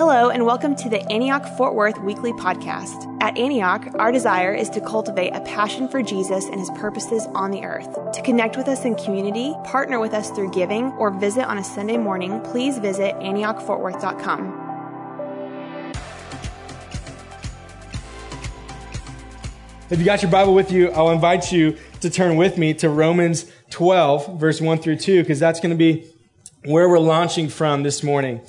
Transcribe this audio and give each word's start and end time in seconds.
Hello, 0.00 0.30
and 0.30 0.46
welcome 0.46 0.74
to 0.76 0.88
the 0.88 1.02
Antioch 1.12 1.44
Fort 1.58 1.74
Worth 1.74 2.00
Weekly 2.00 2.32
Podcast. 2.32 3.14
At 3.20 3.36
Antioch, 3.36 3.86
our 3.96 4.10
desire 4.10 4.54
is 4.54 4.70
to 4.70 4.80
cultivate 4.80 5.34
a 5.34 5.42
passion 5.42 5.88
for 5.88 6.02
Jesus 6.02 6.46
and 6.46 6.58
his 6.58 6.70
purposes 6.70 7.26
on 7.34 7.50
the 7.50 7.64
earth. 7.64 7.98
To 8.14 8.22
connect 8.22 8.56
with 8.56 8.66
us 8.66 8.86
in 8.86 8.94
community, 8.94 9.54
partner 9.64 10.00
with 10.00 10.14
us 10.14 10.30
through 10.30 10.52
giving, 10.52 10.86
or 10.92 11.10
visit 11.10 11.44
on 11.44 11.58
a 11.58 11.62
Sunday 11.62 11.98
morning, 11.98 12.40
please 12.40 12.78
visit 12.78 13.14
AntiochFortWorth.com. 13.16 15.92
If 19.90 19.98
you 19.98 20.06
got 20.06 20.22
your 20.22 20.30
Bible 20.30 20.54
with 20.54 20.72
you, 20.72 20.88
I'll 20.92 21.10
invite 21.10 21.52
you 21.52 21.76
to 22.00 22.08
turn 22.08 22.36
with 22.36 22.56
me 22.56 22.72
to 22.72 22.88
Romans 22.88 23.52
12, 23.68 24.40
verse 24.40 24.62
1 24.62 24.78
through 24.78 24.96
2, 24.96 25.20
because 25.20 25.38
that's 25.38 25.60
going 25.60 25.72
to 25.72 25.76
be 25.76 26.10
where 26.64 26.88
we're 26.88 26.98
launching 26.98 27.50
from 27.50 27.82
this 27.82 28.02
morning. 28.02 28.40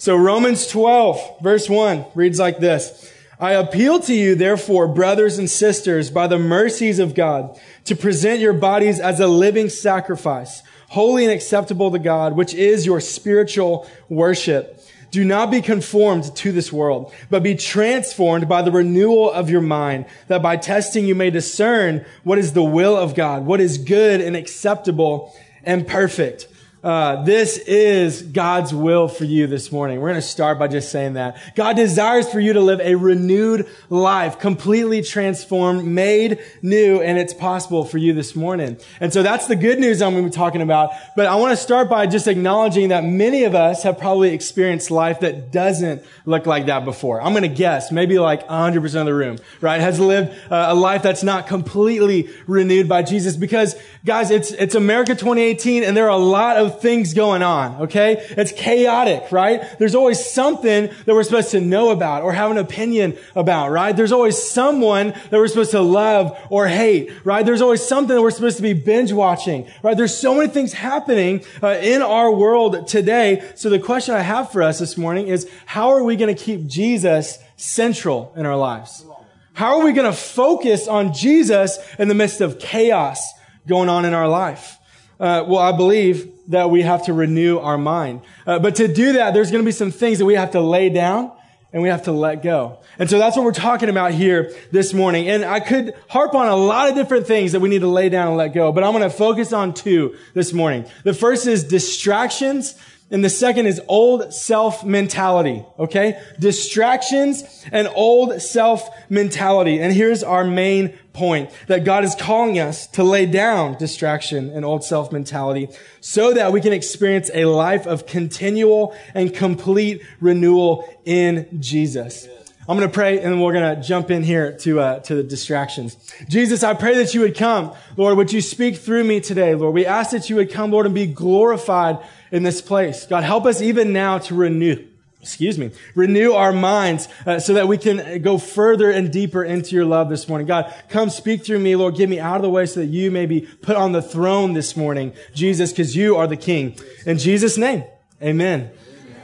So 0.00 0.16
Romans 0.16 0.66
12, 0.66 1.42
verse 1.42 1.68
1 1.68 2.06
reads 2.14 2.38
like 2.38 2.58
this. 2.58 3.12
I 3.38 3.52
appeal 3.52 4.00
to 4.00 4.14
you, 4.14 4.34
therefore, 4.34 4.88
brothers 4.88 5.36
and 5.36 5.50
sisters, 5.50 6.10
by 6.10 6.26
the 6.26 6.38
mercies 6.38 6.98
of 6.98 7.14
God, 7.14 7.60
to 7.84 7.94
present 7.94 8.40
your 8.40 8.54
bodies 8.54 8.98
as 8.98 9.20
a 9.20 9.26
living 9.26 9.68
sacrifice, 9.68 10.62
holy 10.88 11.24
and 11.24 11.32
acceptable 11.34 11.90
to 11.90 11.98
God, 11.98 12.34
which 12.34 12.54
is 12.54 12.86
your 12.86 12.98
spiritual 12.98 13.86
worship. 14.08 14.82
Do 15.10 15.22
not 15.22 15.50
be 15.50 15.60
conformed 15.60 16.34
to 16.34 16.50
this 16.50 16.72
world, 16.72 17.12
but 17.28 17.42
be 17.42 17.54
transformed 17.54 18.48
by 18.48 18.62
the 18.62 18.72
renewal 18.72 19.30
of 19.30 19.50
your 19.50 19.60
mind, 19.60 20.06
that 20.28 20.40
by 20.40 20.56
testing 20.56 21.04
you 21.04 21.14
may 21.14 21.28
discern 21.28 22.06
what 22.24 22.38
is 22.38 22.54
the 22.54 22.62
will 22.62 22.96
of 22.96 23.14
God, 23.14 23.44
what 23.44 23.60
is 23.60 23.76
good 23.76 24.22
and 24.22 24.34
acceptable 24.34 25.36
and 25.62 25.86
perfect. 25.86 26.46
Uh, 26.82 27.22
this 27.24 27.58
is 27.58 28.22
God's 28.22 28.72
will 28.72 29.06
for 29.06 29.24
you 29.24 29.46
this 29.46 29.70
morning. 29.70 30.00
We're 30.00 30.08
going 30.08 30.20
to 30.20 30.26
start 30.26 30.58
by 30.58 30.68
just 30.68 30.90
saying 30.90 31.12
that. 31.12 31.36
God 31.54 31.76
desires 31.76 32.30
for 32.30 32.40
you 32.40 32.54
to 32.54 32.60
live 32.62 32.80
a 32.80 32.94
renewed 32.94 33.68
life, 33.90 34.38
completely 34.38 35.02
transformed, 35.02 35.84
made 35.84 36.38
new, 36.62 37.02
and 37.02 37.18
it's 37.18 37.34
possible 37.34 37.84
for 37.84 37.98
you 37.98 38.14
this 38.14 38.34
morning. 38.34 38.78
And 38.98 39.12
so 39.12 39.22
that's 39.22 39.46
the 39.46 39.56
good 39.56 39.78
news 39.78 40.00
I'm 40.00 40.12
going 40.12 40.24
to 40.24 40.30
be 40.30 40.34
talking 40.34 40.62
about. 40.62 40.92
But 41.16 41.26
I 41.26 41.34
want 41.34 41.52
to 41.52 41.56
start 41.62 41.90
by 41.90 42.06
just 42.06 42.26
acknowledging 42.26 42.88
that 42.88 43.04
many 43.04 43.44
of 43.44 43.54
us 43.54 43.82
have 43.82 43.98
probably 43.98 44.32
experienced 44.32 44.90
life 44.90 45.20
that 45.20 45.52
doesn't 45.52 46.02
look 46.24 46.46
like 46.46 46.66
that 46.66 46.86
before. 46.86 47.20
I'm 47.20 47.34
going 47.34 47.42
to 47.42 47.48
guess 47.48 47.92
maybe 47.92 48.18
like 48.18 48.48
100% 48.48 49.00
of 49.00 49.04
the 49.04 49.12
room, 49.12 49.36
right, 49.60 49.82
has 49.82 50.00
lived 50.00 50.32
uh, 50.50 50.68
a 50.70 50.74
life 50.74 51.02
that's 51.02 51.22
not 51.22 51.46
completely 51.46 52.30
renewed 52.46 52.88
by 52.88 53.02
Jesus 53.02 53.36
because 53.36 53.74
guys, 54.06 54.30
it's, 54.30 54.50
it's 54.52 54.74
America 54.74 55.12
2018 55.12 55.84
and 55.84 55.94
there 55.94 56.06
are 56.06 56.08
a 56.08 56.16
lot 56.16 56.56
of 56.56 56.69
things 56.70 57.14
going 57.14 57.42
on, 57.42 57.82
okay? 57.82 58.24
It's 58.30 58.52
chaotic, 58.52 59.32
right? 59.32 59.62
There's 59.78 59.94
always 59.94 60.24
something 60.24 60.86
that 60.86 61.14
we're 61.14 61.22
supposed 61.22 61.50
to 61.50 61.60
know 61.60 61.90
about 61.90 62.22
or 62.22 62.32
have 62.32 62.50
an 62.50 62.58
opinion 62.58 63.18
about, 63.34 63.70
right? 63.70 63.96
There's 63.96 64.12
always 64.12 64.38
someone 64.38 65.14
that 65.30 65.32
we're 65.32 65.48
supposed 65.48 65.72
to 65.72 65.80
love 65.80 66.38
or 66.50 66.68
hate, 66.68 67.10
right? 67.24 67.44
There's 67.44 67.62
always 67.62 67.82
something 67.86 68.14
that 68.14 68.22
we're 68.22 68.30
supposed 68.30 68.56
to 68.58 68.62
be 68.62 68.72
binge 68.72 69.12
watching, 69.12 69.66
right? 69.82 69.96
There's 69.96 70.16
so 70.16 70.34
many 70.34 70.48
things 70.48 70.72
happening 70.72 71.44
uh, 71.62 71.78
in 71.80 72.02
our 72.02 72.32
world 72.32 72.86
today. 72.86 73.50
So 73.56 73.70
the 73.70 73.78
question 73.78 74.14
I 74.14 74.20
have 74.20 74.52
for 74.52 74.62
us 74.62 74.78
this 74.78 74.96
morning 74.96 75.28
is, 75.28 75.50
how 75.66 75.90
are 75.90 76.02
we 76.02 76.16
going 76.16 76.34
to 76.34 76.42
keep 76.42 76.66
Jesus 76.66 77.38
central 77.56 78.32
in 78.36 78.46
our 78.46 78.56
lives? 78.56 79.04
How 79.52 79.78
are 79.78 79.84
we 79.84 79.92
going 79.92 80.10
to 80.10 80.16
focus 80.16 80.88
on 80.88 81.12
Jesus 81.12 81.78
in 81.98 82.08
the 82.08 82.14
midst 82.14 82.40
of 82.40 82.58
chaos 82.58 83.20
going 83.66 83.88
on 83.88 84.04
in 84.04 84.14
our 84.14 84.28
life? 84.28 84.78
Uh, 85.18 85.44
well, 85.46 85.58
I 85.58 85.76
believe 85.76 86.32
that 86.50 86.68
we 86.70 86.82
have 86.82 87.06
to 87.06 87.12
renew 87.12 87.58
our 87.58 87.78
mind. 87.78 88.20
Uh, 88.46 88.58
but 88.58 88.76
to 88.76 88.88
do 88.92 89.14
that, 89.14 89.34
there's 89.34 89.50
going 89.50 89.62
to 89.62 89.66
be 89.66 89.72
some 89.72 89.90
things 89.90 90.18
that 90.18 90.26
we 90.26 90.34
have 90.34 90.50
to 90.50 90.60
lay 90.60 90.88
down 90.90 91.32
and 91.72 91.82
we 91.82 91.88
have 91.88 92.02
to 92.02 92.12
let 92.12 92.42
go. 92.42 92.80
And 92.98 93.08
so 93.08 93.18
that's 93.18 93.36
what 93.36 93.44
we're 93.44 93.52
talking 93.52 93.88
about 93.88 94.12
here 94.12 94.52
this 94.72 94.92
morning. 94.92 95.28
And 95.28 95.44
I 95.44 95.60
could 95.60 95.94
harp 96.08 96.34
on 96.34 96.48
a 96.48 96.56
lot 96.56 96.88
of 96.88 96.96
different 96.96 97.28
things 97.28 97.52
that 97.52 97.60
we 97.60 97.68
need 97.68 97.82
to 97.82 97.88
lay 97.88 98.08
down 98.08 98.28
and 98.28 98.36
let 98.36 98.52
go, 98.52 98.72
but 98.72 98.82
I'm 98.82 98.92
going 98.92 99.08
to 99.08 99.16
focus 99.16 99.52
on 99.52 99.72
two 99.72 100.16
this 100.34 100.52
morning. 100.52 100.86
The 101.04 101.14
first 101.14 101.46
is 101.46 101.62
distractions 101.62 102.74
and 103.10 103.24
the 103.24 103.30
second 103.30 103.66
is 103.66 103.80
old 103.88 104.32
self 104.32 104.84
mentality. 104.84 105.64
Okay? 105.78 106.20
Distractions 106.38 107.66
and 107.72 107.88
old 107.94 108.40
self 108.40 108.88
mentality. 109.10 109.80
And 109.80 109.92
here's 109.92 110.22
our 110.22 110.44
main 110.44 110.96
point 111.12 111.50
that 111.66 111.84
God 111.84 112.04
is 112.04 112.14
calling 112.14 112.58
us 112.60 112.86
to 112.88 113.02
lay 113.02 113.26
down 113.26 113.76
distraction 113.78 114.50
and 114.50 114.64
old 114.64 114.84
self 114.84 115.10
mentality 115.10 115.68
so 116.00 116.32
that 116.34 116.52
we 116.52 116.60
can 116.60 116.72
experience 116.72 117.30
a 117.34 117.46
life 117.46 117.86
of 117.86 118.06
continual 118.06 118.94
and 119.12 119.34
complete 119.34 120.02
renewal 120.20 120.88
in 121.04 121.60
Jesus. 121.60 122.28
I'm 122.70 122.76
going 122.76 122.88
to 122.88 122.94
pray 122.94 123.18
and 123.18 123.42
we're 123.42 123.52
going 123.52 123.74
to 123.74 123.82
jump 123.82 124.12
in 124.12 124.22
here 124.22 124.52
to, 124.58 124.78
uh, 124.78 125.00
to 125.00 125.16
the 125.16 125.24
distractions. 125.24 125.96
Jesus, 126.28 126.62
I 126.62 126.74
pray 126.74 126.94
that 126.98 127.12
you 127.14 127.22
would 127.22 127.36
come. 127.36 127.74
Lord, 127.96 128.16
would 128.16 128.32
you 128.32 128.40
speak 128.40 128.76
through 128.76 129.02
me 129.02 129.18
today? 129.18 129.56
Lord, 129.56 129.74
we 129.74 129.84
ask 129.84 130.12
that 130.12 130.30
you 130.30 130.36
would 130.36 130.52
come, 130.52 130.70
Lord, 130.70 130.86
and 130.86 130.94
be 130.94 131.06
glorified 131.06 131.98
in 132.30 132.44
this 132.44 132.62
place. 132.62 133.06
God, 133.06 133.24
help 133.24 133.44
us 133.44 133.60
even 133.60 133.92
now 133.92 134.18
to 134.18 134.36
renew, 134.36 134.86
excuse 135.20 135.58
me, 135.58 135.72
renew 135.96 136.30
our 136.30 136.52
minds 136.52 137.08
uh, 137.26 137.40
so 137.40 137.54
that 137.54 137.66
we 137.66 137.76
can 137.76 138.22
go 138.22 138.38
further 138.38 138.88
and 138.88 139.12
deeper 139.12 139.42
into 139.42 139.74
your 139.74 139.84
love 139.84 140.08
this 140.08 140.28
morning. 140.28 140.46
God, 140.46 140.72
come 140.88 141.10
speak 141.10 141.44
through 141.44 141.58
me, 141.58 141.74
Lord. 141.74 141.96
Get 141.96 142.08
me 142.08 142.20
out 142.20 142.36
of 142.36 142.42
the 142.42 142.50
way 142.50 142.66
so 142.66 142.78
that 142.78 142.86
you 142.86 143.10
may 143.10 143.26
be 143.26 143.40
put 143.40 143.74
on 143.74 143.90
the 143.90 144.00
throne 144.00 144.52
this 144.52 144.76
morning, 144.76 145.12
Jesus, 145.34 145.72
because 145.72 145.96
you 145.96 146.14
are 146.14 146.28
the 146.28 146.36
King. 146.36 146.76
In 147.04 147.18
Jesus' 147.18 147.58
name, 147.58 147.82
amen. 148.22 148.70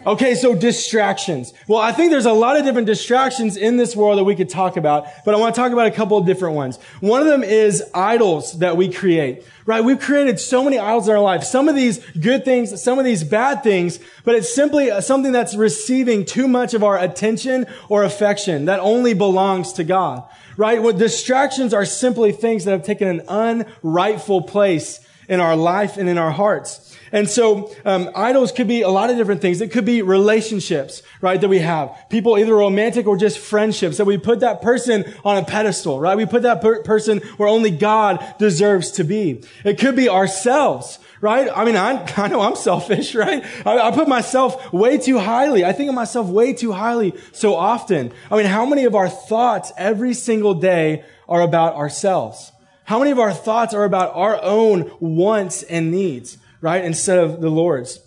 Okay, 0.06 0.36
so 0.36 0.54
distractions. 0.54 1.52
Well, 1.66 1.80
I 1.80 1.90
think 1.90 2.12
there's 2.12 2.26
a 2.26 2.32
lot 2.32 2.56
of 2.56 2.64
different 2.64 2.86
distractions 2.86 3.56
in 3.56 3.76
this 3.76 3.96
world 3.96 4.18
that 4.18 4.24
we 4.24 4.36
could 4.36 4.48
talk 4.48 4.76
about, 4.76 5.06
but 5.24 5.34
I 5.34 5.38
want 5.38 5.56
to 5.56 5.60
talk 5.60 5.72
about 5.72 5.88
a 5.88 5.90
couple 5.90 6.16
of 6.16 6.24
different 6.24 6.54
ones. 6.54 6.78
One 7.00 7.20
of 7.20 7.26
them 7.26 7.42
is 7.42 7.82
idols 7.92 8.60
that 8.60 8.76
we 8.76 8.88
create, 8.88 9.42
right? 9.64 9.82
We've 9.82 9.98
created 9.98 10.38
so 10.38 10.62
many 10.62 10.78
idols 10.78 11.08
in 11.08 11.16
our 11.16 11.20
life. 11.20 11.42
Some 11.42 11.68
of 11.68 11.74
these 11.74 11.98
good 12.20 12.44
things, 12.44 12.80
some 12.80 13.00
of 13.00 13.04
these 13.04 13.24
bad 13.24 13.64
things, 13.64 13.98
but 14.22 14.36
it's 14.36 14.54
simply 14.54 14.92
something 15.00 15.32
that's 15.32 15.56
receiving 15.56 16.24
too 16.24 16.46
much 16.46 16.72
of 16.72 16.84
our 16.84 16.96
attention 16.96 17.66
or 17.88 18.04
affection 18.04 18.66
that 18.66 18.78
only 18.78 19.12
belongs 19.12 19.72
to 19.72 19.82
God, 19.82 20.22
right? 20.56 20.82
What 20.82 20.98
distractions 20.98 21.74
are 21.74 21.84
simply 21.84 22.32
things 22.32 22.64
that 22.64 22.72
have 22.72 22.84
taken 22.84 23.08
an 23.08 23.20
unrightful 23.28 24.42
place 24.42 25.00
in 25.28 25.40
our 25.40 25.56
life 25.56 25.96
and 25.96 26.08
in 26.08 26.18
our 26.18 26.30
hearts. 26.30 26.96
And 27.12 27.28
so, 27.28 27.74
um, 27.84 28.10
idols 28.14 28.52
could 28.52 28.68
be 28.68 28.82
a 28.82 28.88
lot 28.88 29.10
of 29.10 29.16
different 29.16 29.40
things. 29.40 29.60
It 29.60 29.70
could 29.70 29.84
be 29.84 30.02
relationships, 30.02 31.02
right, 31.20 31.40
that 31.40 31.48
we 31.48 31.60
have. 31.60 31.96
People, 32.10 32.38
either 32.38 32.54
romantic 32.54 33.06
or 33.06 33.16
just 33.16 33.38
friendships, 33.38 33.96
that 33.98 34.04
we 34.04 34.18
put 34.18 34.40
that 34.40 34.60
person 34.60 35.04
on 35.24 35.36
a 35.36 35.44
pedestal, 35.44 36.00
right? 36.00 36.16
We 36.16 36.26
put 36.26 36.42
that 36.42 36.60
per- 36.60 36.82
person 36.82 37.18
where 37.36 37.48
only 37.48 37.70
God 37.70 38.24
deserves 38.38 38.90
to 38.92 39.04
be. 39.04 39.42
It 39.64 39.78
could 39.78 39.96
be 39.96 40.08
ourselves, 40.08 40.98
right? 41.20 41.48
I 41.54 41.64
mean, 41.64 41.76
I, 41.76 42.04
I 42.16 42.28
know 42.28 42.40
I'm 42.40 42.56
selfish, 42.56 43.14
right? 43.14 43.44
I, 43.64 43.78
I 43.78 43.90
put 43.90 44.08
myself 44.08 44.72
way 44.72 44.98
too 44.98 45.18
highly. 45.18 45.64
I 45.64 45.72
think 45.72 45.88
of 45.88 45.94
myself 45.94 46.28
way 46.28 46.52
too 46.52 46.72
highly 46.72 47.14
so 47.32 47.54
often. 47.54 48.12
I 48.30 48.36
mean, 48.36 48.46
how 48.46 48.66
many 48.66 48.84
of 48.84 48.94
our 48.94 49.08
thoughts 49.08 49.72
every 49.76 50.14
single 50.14 50.54
day 50.54 51.04
are 51.28 51.42
about 51.42 51.74
ourselves? 51.74 52.52
How 52.84 52.98
many 52.98 53.10
of 53.10 53.18
our 53.18 53.32
thoughts 53.32 53.74
are 53.74 53.84
about 53.84 54.14
our 54.14 54.38
own 54.42 54.90
wants 55.00 55.62
and 55.64 55.90
needs? 55.90 56.38
right? 56.60 56.84
Instead 56.84 57.18
of 57.18 57.40
the 57.40 57.50
Lord's. 57.50 58.00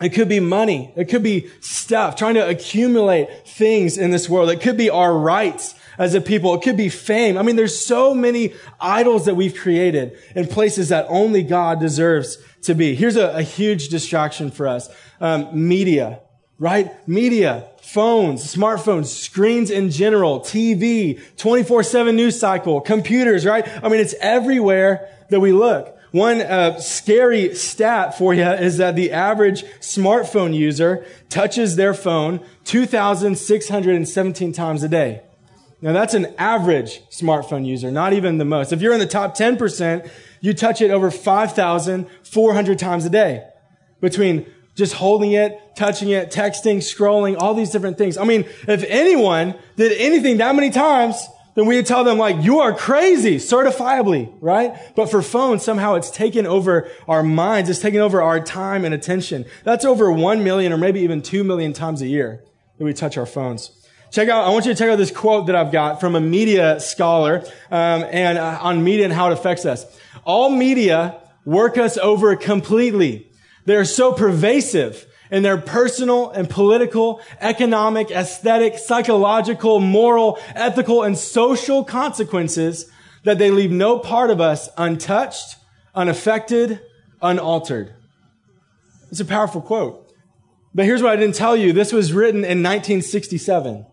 It 0.00 0.10
could 0.10 0.28
be 0.28 0.38
money. 0.38 0.92
It 0.96 1.06
could 1.06 1.24
be 1.24 1.50
stuff, 1.60 2.14
trying 2.14 2.34
to 2.34 2.48
accumulate 2.48 3.28
things 3.44 3.98
in 3.98 4.12
this 4.12 4.28
world. 4.28 4.50
It 4.50 4.60
could 4.60 4.76
be 4.76 4.90
our 4.90 5.12
rights 5.12 5.74
as 5.98 6.14
a 6.14 6.20
people. 6.20 6.54
It 6.54 6.62
could 6.62 6.76
be 6.76 6.88
fame. 6.88 7.36
I 7.36 7.42
mean, 7.42 7.56
there's 7.56 7.78
so 7.78 8.14
many 8.14 8.54
idols 8.80 9.26
that 9.26 9.34
we've 9.34 9.54
created 9.54 10.16
in 10.34 10.46
places 10.46 10.88
that 10.88 11.06
only 11.08 11.42
God 11.42 11.80
deserves 11.80 12.38
to 12.62 12.74
be. 12.74 12.94
Here's 12.94 13.16
a, 13.16 13.36
a 13.36 13.42
huge 13.42 13.88
distraction 13.88 14.50
for 14.50 14.68
us. 14.68 14.88
Um, 15.20 15.68
media, 15.68 16.20
right? 16.58 17.06
Media, 17.08 17.66
phones, 17.82 18.54
smartphones, 18.54 19.06
screens 19.06 19.70
in 19.70 19.90
general, 19.90 20.40
TV, 20.40 21.20
24-7 21.36 22.14
news 22.14 22.38
cycle, 22.38 22.80
computers, 22.80 23.44
right? 23.44 23.66
I 23.82 23.88
mean, 23.88 24.00
it's 24.00 24.14
everywhere 24.20 25.08
that 25.30 25.40
we 25.40 25.52
look. 25.52 25.94
One 26.10 26.40
uh, 26.40 26.80
scary 26.80 27.54
stat 27.54 28.16
for 28.16 28.32
you 28.32 28.44
is 28.44 28.78
that 28.78 28.96
the 28.96 29.12
average 29.12 29.64
smartphone 29.80 30.54
user 30.54 31.04
touches 31.28 31.76
their 31.76 31.92
phone 31.92 32.40
2,617 32.64 34.52
times 34.52 34.82
a 34.82 34.88
day. 34.88 35.22
Now 35.80 35.92
that's 35.92 36.14
an 36.14 36.34
average 36.38 37.02
smartphone 37.10 37.64
user, 37.64 37.90
not 37.90 38.12
even 38.12 38.38
the 38.38 38.44
most. 38.44 38.72
If 38.72 38.82
you're 38.82 38.92
in 38.92 38.98
the 38.98 39.06
top 39.06 39.36
10%, 39.36 40.10
you 40.40 40.54
touch 40.54 40.80
it 40.80 40.90
over 40.90 41.10
5,400 41.10 42.78
times 42.78 43.04
a 43.04 43.10
day 43.10 43.44
between 44.00 44.46
just 44.74 44.94
holding 44.94 45.32
it, 45.32 45.58
touching 45.76 46.10
it, 46.10 46.30
texting, 46.30 46.78
scrolling, 46.78 47.36
all 47.38 47.54
these 47.54 47.70
different 47.70 47.98
things. 47.98 48.16
I 48.16 48.24
mean, 48.24 48.44
if 48.66 48.84
anyone 48.84 49.54
did 49.76 49.92
anything 49.92 50.36
that 50.38 50.54
many 50.54 50.70
times, 50.70 51.26
then 51.54 51.66
we 51.66 51.74
would 51.74 51.86
tell 51.86 52.04
them 52.04 52.18
like, 52.18 52.44
you 52.44 52.60
are 52.60 52.72
crazy, 52.72 53.38
certifiably, 53.38 54.32
right? 54.40 54.76
But 54.94 55.10
for 55.10 55.22
phones, 55.22 55.64
somehow 55.64 55.94
it's 55.94 56.10
taken 56.10 56.46
over 56.46 56.88
our 57.08 57.24
minds. 57.24 57.68
It's 57.68 57.80
taken 57.80 58.00
over 58.00 58.22
our 58.22 58.38
time 58.38 58.84
and 58.84 58.94
attention. 58.94 59.44
That's 59.64 59.84
over 59.84 60.12
one 60.12 60.44
million 60.44 60.72
or 60.72 60.76
maybe 60.76 61.00
even 61.00 61.22
two 61.22 61.42
million 61.42 61.72
times 61.72 62.00
a 62.00 62.06
year 62.06 62.44
that 62.78 62.84
we 62.84 62.92
touch 62.94 63.18
our 63.18 63.26
phones. 63.26 63.72
Check 64.10 64.28
out, 64.28 64.46
I 64.46 64.50
want 64.50 64.64
you 64.64 64.72
to 64.72 64.78
check 64.78 64.88
out 64.88 64.96
this 64.96 65.10
quote 65.10 65.46
that 65.46 65.56
I've 65.56 65.70
got 65.70 66.00
from 66.00 66.14
a 66.14 66.20
media 66.20 66.80
scholar 66.80 67.44
um, 67.70 68.04
and 68.10 68.38
uh, 68.38 68.58
on 68.62 68.82
media 68.82 69.04
and 69.04 69.12
how 69.12 69.30
it 69.30 69.34
affects 69.34 69.66
us. 69.66 69.84
All 70.24 70.50
media 70.50 71.20
work 71.44 71.76
us 71.76 71.98
over 71.98 72.34
completely. 72.36 73.30
They're 73.66 73.84
so 73.84 74.12
pervasive 74.12 75.06
in 75.30 75.42
their 75.42 75.58
personal 75.58 76.30
and 76.30 76.48
political, 76.48 77.20
economic, 77.40 78.10
aesthetic, 78.10 78.78
psychological, 78.78 79.78
moral, 79.78 80.38
ethical, 80.54 81.02
and 81.02 81.18
social 81.18 81.84
consequences 81.84 82.90
that 83.24 83.38
they 83.38 83.50
leave 83.50 83.70
no 83.70 83.98
part 83.98 84.30
of 84.30 84.40
us 84.40 84.70
untouched, 84.78 85.56
unaffected, 85.94 86.80
unaltered. 87.20 87.94
It's 89.10 89.20
a 89.20 89.24
powerful 89.26 89.60
quote. 89.60 90.10
But 90.74 90.86
here's 90.86 91.02
what 91.02 91.12
I 91.12 91.16
didn't 91.16 91.34
tell 91.34 91.56
you. 91.56 91.72
This 91.72 91.92
was 91.92 92.12
written 92.12 92.40
in 92.40 92.62
1967. 92.62 93.84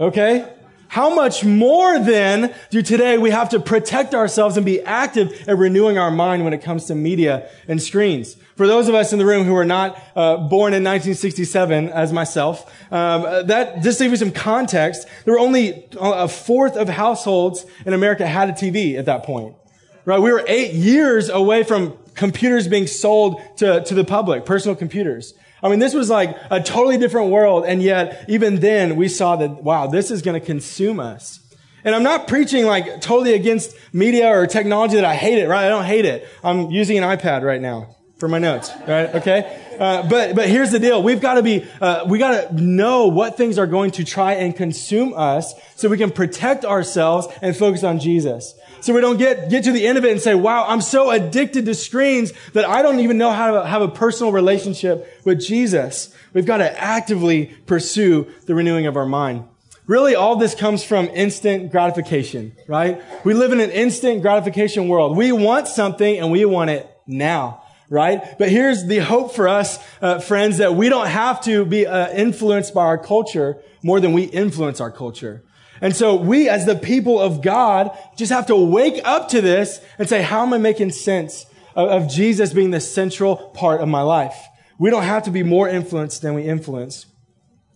Okay? 0.00 0.48
How 0.92 1.14
much 1.14 1.42
more 1.42 1.98
then 1.98 2.54
do 2.68 2.82
today 2.82 3.16
we 3.16 3.30
have 3.30 3.48
to 3.48 3.60
protect 3.60 4.14
ourselves 4.14 4.58
and 4.58 4.66
be 4.66 4.82
active 4.82 5.48
at 5.48 5.56
renewing 5.56 5.96
our 5.96 6.10
mind 6.10 6.44
when 6.44 6.52
it 6.52 6.62
comes 6.62 6.84
to 6.86 6.94
media 6.94 7.48
and 7.66 7.82
screens? 7.82 8.36
For 8.56 8.66
those 8.66 8.88
of 8.88 8.94
us 8.94 9.10
in 9.10 9.18
the 9.18 9.24
room 9.24 9.46
who 9.46 9.54
were 9.54 9.64
not 9.64 9.96
uh, 10.14 10.36
born 10.36 10.74
in 10.74 10.84
1967, 10.84 11.88
as 11.88 12.12
myself, 12.12 12.70
um, 12.92 13.46
that 13.46 13.82
just 13.82 13.96
to 13.98 14.04
give 14.04 14.10
you 14.10 14.18
some 14.18 14.32
context, 14.32 15.08
there 15.24 15.32
were 15.32 15.40
only 15.40 15.88
a 15.98 16.28
fourth 16.28 16.76
of 16.76 16.90
households 16.90 17.64
in 17.86 17.94
America 17.94 18.26
had 18.26 18.50
a 18.50 18.52
TV 18.52 18.98
at 18.98 19.06
that 19.06 19.22
point. 19.22 19.56
Right? 20.04 20.20
We 20.20 20.30
were 20.30 20.44
eight 20.46 20.74
years 20.74 21.30
away 21.30 21.62
from 21.62 21.96
computers 22.14 22.68
being 22.68 22.86
sold 22.86 23.40
to, 23.56 23.82
to 23.82 23.94
the 23.94 24.04
public, 24.04 24.44
personal 24.44 24.76
computers. 24.76 25.32
I 25.62 25.68
mean, 25.68 25.78
this 25.78 25.94
was 25.94 26.10
like 26.10 26.36
a 26.50 26.60
totally 26.60 26.98
different 26.98 27.30
world. 27.30 27.64
And 27.66 27.82
yet, 27.82 28.24
even 28.28 28.60
then, 28.60 28.96
we 28.96 29.08
saw 29.08 29.36
that, 29.36 29.62
wow, 29.62 29.86
this 29.86 30.10
is 30.10 30.22
going 30.22 30.38
to 30.38 30.44
consume 30.44 30.98
us. 30.98 31.38
And 31.84 31.94
I'm 31.94 32.02
not 32.02 32.28
preaching 32.28 32.64
like 32.66 33.00
totally 33.00 33.34
against 33.34 33.74
media 33.92 34.28
or 34.28 34.46
technology 34.46 34.96
that 34.96 35.04
I 35.04 35.14
hate 35.14 35.38
it, 35.38 35.48
right? 35.48 35.66
I 35.66 35.68
don't 35.68 35.84
hate 35.84 36.04
it. 36.04 36.28
I'm 36.42 36.70
using 36.70 36.98
an 36.98 37.04
iPad 37.04 37.42
right 37.42 37.60
now 37.60 37.96
for 38.22 38.28
my 38.28 38.38
notes, 38.38 38.70
right? 38.86 39.12
Okay. 39.16 39.60
Uh, 39.80 40.08
but, 40.08 40.36
but 40.36 40.48
here's 40.48 40.70
the 40.70 40.78
deal. 40.78 41.02
We've 41.02 41.20
got 41.20 41.34
to 41.34 41.42
be, 41.42 41.66
uh, 41.80 42.04
we 42.06 42.20
got 42.20 42.50
to 42.50 42.62
know 42.62 43.08
what 43.08 43.36
things 43.36 43.58
are 43.58 43.66
going 43.66 43.90
to 43.92 44.04
try 44.04 44.34
and 44.34 44.54
consume 44.54 45.12
us 45.12 45.54
so 45.74 45.88
we 45.88 45.98
can 45.98 46.12
protect 46.12 46.64
ourselves 46.64 47.26
and 47.42 47.56
focus 47.56 47.82
on 47.82 47.98
Jesus. 47.98 48.54
So 48.80 48.94
we 48.94 49.00
don't 49.00 49.16
get, 49.16 49.50
get 49.50 49.64
to 49.64 49.72
the 49.72 49.84
end 49.84 49.98
of 49.98 50.04
it 50.04 50.12
and 50.12 50.20
say, 50.20 50.36
wow, 50.36 50.66
I'm 50.68 50.80
so 50.80 51.10
addicted 51.10 51.66
to 51.66 51.74
screens 51.74 52.32
that 52.52 52.64
I 52.64 52.80
don't 52.82 53.00
even 53.00 53.18
know 53.18 53.32
how 53.32 53.60
to 53.60 53.66
have 53.66 53.82
a 53.82 53.88
personal 53.88 54.30
relationship 54.30 55.20
with 55.24 55.40
Jesus. 55.40 56.14
We've 56.32 56.46
got 56.46 56.58
to 56.58 56.80
actively 56.80 57.46
pursue 57.66 58.32
the 58.46 58.54
renewing 58.54 58.86
of 58.86 58.96
our 58.96 59.04
mind. 59.04 59.48
Really, 59.88 60.14
all 60.14 60.36
this 60.36 60.54
comes 60.54 60.84
from 60.84 61.08
instant 61.08 61.72
gratification, 61.72 62.52
right? 62.68 63.02
We 63.24 63.34
live 63.34 63.50
in 63.50 63.58
an 63.58 63.70
instant 63.70 64.22
gratification 64.22 64.86
world. 64.86 65.16
We 65.16 65.32
want 65.32 65.66
something 65.66 66.20
and 66.20 66.30
we 66.30 66.44
want 66.44 66.70
it 66.70 66.88
now, 67.06 67.61
right? 67.92 68.38
But 68.38 68.48
here's 68.48 68.86
the 68.86 68.98
hope 68.98 69.34
for 69.34 69.46
us, 69.46 69.78
uh, 70.00 70.18
friends, 70.18 70.58
that 70.58 70.74
we 70.74 70.88
don't 70.88 71.08
have 71.08 71.42
to 71.42 71.66
be 71.66 71.86
uh, 71.86 72.10
influenced 72.10 72.72
by 72.72 72.84
our 72.86 72.96
culture 72.96 73.58
more 73.82 74.00
than 74.00 74.14
we 74.14 74.22
influence 74.22 74.80
our 74.80 74.90
culture. 74.90 75.44
And 75.82 75.94
so 75.94 76.16
we, 76.16 76.48
as 76.48 76.64
the 76.64 76.74
people 76.74 77.20
of 77.20 77.42
God, 77.42 77.90
just 78.16 78.32
have 78.32 78.46
to 78.46 78.56
wake 78.56 79.02
up 79.04 79.28
to 79.28 79.42
this 79.42 79.84
and 79.98 80.08
say, 80.08 80.22
how 80.22 80.42
am 80.42 80.54
I 80.54 80.58
making 80.58 80.90
sense 80.92 81.44
of, 81.76 82.04
of 82.04 82.08
Jesus 82.10 82.54
being 82.54 82.70
the 82.70 82.80
central 82.80 83.36
part 83.36 83.82
of 83.82 83.88
my 83.88 84.00
life? 84.00 84.36
We 84.78 84.88
don't 84.88 85.02
have 85.02 85.24
to 85.24 85.30
be 85.30 85.42
more 85.42 85.68
influenced 85.68 86.22
than 86.22 86.32
we 86.32 86.44
influence. 86.44 87.04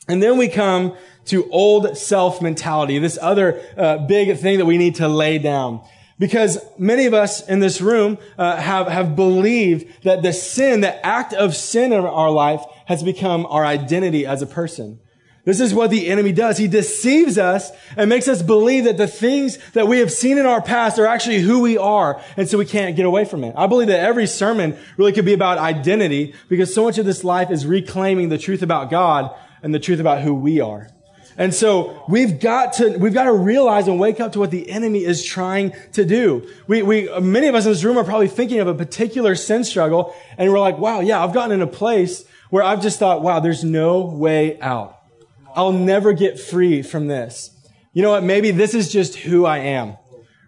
And 0.09 0.23
then 0.23 0.39
we 0.39 0.49
come 0.49 0.97
to 1.27 1.47
old 1.51 1.99
self 1.99 2.41
mentality, 2.41 2.99
this 2.99 3.19
other 3.21 3.63
uh, 3.77 3.99
big 3.99 4.35
thing 4.39 4.59
that 4.59 4.65
we 4.67 4.79
need 4.79 4.95
to 4.97 5.09
lay 5.09 5.37
down. 5.39 5.83
Because 6.19 6.59
many 6.79 7.05
of 7.07 7.13
us 7.13 7.47
in 7.47 7.61
this 7.61 7.81
room 7.81 8.19
uh, 8.39 8.57
have, 8.57 8.89
have 8.89 9.17
believed 9.17 10.05
that 10.05 10.23
the 10.23 10.33
sin, 10.33 10.81
the 10.81 11.05
act 11.05 11.35
of 11.35 11.55
sin 11.55 11.93
in 11.93 12.05
our 12.05 12.31
life 12.31 12.63
has 12.87 13.03
become 13.03 13.47
our 13.47 13.67
identity 13.67 14.25
as 14.25 14.41
a 14.41 14.47
person. 14.47 14.99
This 15.47 15.61
is 15.61 15.73
what 15.73 15.91
the 15.91 16.09
enemy 16.09 16.33
does. 16.33 16.59
He 16.59 16.67
deceives 16.67 17.39
us 17.39 17.71
and 17.97 18.11
makes 18.11 18.27
us 18.27 18.43
believe 18.43 18.85
that 18.85 18.97
the 18.97 19.07
things 19.07 19.59
that 19.75 19.87
we 19.87 20.01
have 20.01 20.11
seen 20.11 20.39
in 20.39 20.47
our 20.47 20.61
past 20.61 20.99
are 20.99 21.07
actually 21.07 21.39
who 21.39 21.61
we 21.61 21.79
are. 21.79 22.21
And 22.37 22.49
so 22.49 22.59
we 22.59 22.65
can't 22.65 22.97
get 22.97 23.07
away 23.07 23.25
from 23.25 23.45
it. 23.45 23.55
I 23.57 23.69
believe 23.69 23.87
that 23.87 24.01
every 24.01 24.27
sermon 24.27 24.77
really 24.97 25.13
could 25.13 25.25
be 25.25 25.35
about 25.35 25.59
identity 25.59 26.35
because 26.49 26.75
so 26.75 26.83
much 26.83 26.99
of 26.99 27.07
this 27.07 27.23
life 27.23 27.53
is 27.53 27.65
reclaiming 27.65 28.29
the 28.29 28.39
truth 28.39 28.63
about 28.63 28.91
God 28.91 29.33
and 29.63 29.73
the 29.73 29.79
truth 29.79 30.01
about 30.01 30.23
who 30.23 30.35
we 30.35 30.61
are. 30.61 30.89
And 31.39 31.53
so 31.53 32.05
we've 32.09 32.41
got 32.41 32.75
to, 32.75 32.97
we've 32.97 33.13
got 33.13 33.25
to 33.25 33.33
realize 33.33 33.89
and 33.89 34.01
wake 34.01 34.21
up 34.21 34.33
to 34.33 34.39
what 34.39 34.51
the 34.51 34.71
enemy 34.71 35.05
is 35.05 35.23
trying 35.23 35.75
to 35.93 36.05
do. 36.05 36.49
We, 36.67 36.83
we, 36.83 37.21
many 37.21 37.49
of 37.49 37.55
us 37.55 37.67
in 37.67 37.73
this 37.73 37.85
room 37.85 37.99
are 37.99 38.05
probably 38.05 38.29
thinking 38.29 38.61
of 38.61 38.69
a 38.69 38.75
particular 38.75 39.35
sin 39.35 39.65
struggle 39.65 40.15
and 40.39 40.51
we're 40.51 40.61
like, 40.61 40.79
wow, 40.79 41.01
yeah, 41.01 41.23
I've 41.23 41.35
gotten 41.35 41.53
in 41.53 41.61
a 41.61 41.67
place 41.67 42.25
where 42.49 42.63
I've 42.63 42.81
just 42.81 42.99
thought, 42.99 43.23
wow, 43.23 43.41
there's 43.41 43.65
no 43.65 44.03
way 44.07 44.59
out. 44.61 44.99
I'll 45.55 45.73
never 45.73 46.13
get 46.13 46.41
free 46.41 46.83
from 46.83 47.07
this. 47.09 47.51
You 47.93 48.03
know 48.03 48.11
what? 48.11 48.25
Maybe 48.25 48.51
this 48.51 48.75
is 48.75 48.91
just 48.91 49.17
who 49.17 49.45
I 49.47 49.59
am. 49.59 49.97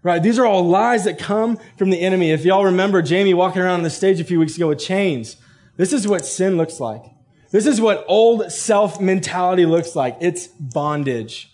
Right? 0.02 0.22
These 0.22 0.38
are 0.38 0.46
all 0.46 0.66
lies 0.66 1.04
that 1.04 1.18
come 1.18 1.58
from 1.76 1.90
the 1.90 2.00
enemy. 2.00 2.30
If 2.30 2.44
y'all 2.44 2.64
remember 2.64 3.02
Jamie 3.02 3.34
walking 3.34 3.60
around 3.60 3.80
on 3.80 3.82
the 3.82 3.90
stage 3.90 4.20
a 4.20 4.24
few 4.24 4.38
weeks 4.38 4.56
ago 4.56 4.68
with 4.68 4.78
chains, 4.78 5.36
this 5.76 5.92
is 5.92 6.06
what 6.06 6.24
sin 6.24 6.56
looks 6.56 6.78
like. 6.78 7.02
This 7.50 7.66
is 7.66 7.80
what 7.80 8.04
old 8.08 8.52
self 8.52 9.00
mentality 9.00 9.66
looks 9.66 9.96
like. 9.96 10.18
It's 10.20 10.46
bondage. 10.48 11.50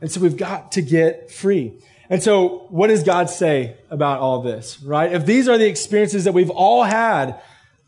And 0.00 0.10
so 0.10 0.20
we've 0.20 0.36
got 0.36 0.72
to 0.72 0.82
get 0.82 1.30
free. 1.30 1.74
And 2.10 2.22
so 2.22 2.66
what 2.68 2.88
does 2.88 3.02
God 3.02 3.30
say 3.30 3.76
about 3.90 4.20
all 4.20 4.42
this, 4.42 4.80
right? 4.82 5.12
If 5.12 5.24
these 5.24 5.48
are 5.48 5.56
the 5.56 5.66
experiences 5.66 6.24
that 6.24 6.32
we've 6.32 6.50
all 6.50 6.84
had, 6.84 7.40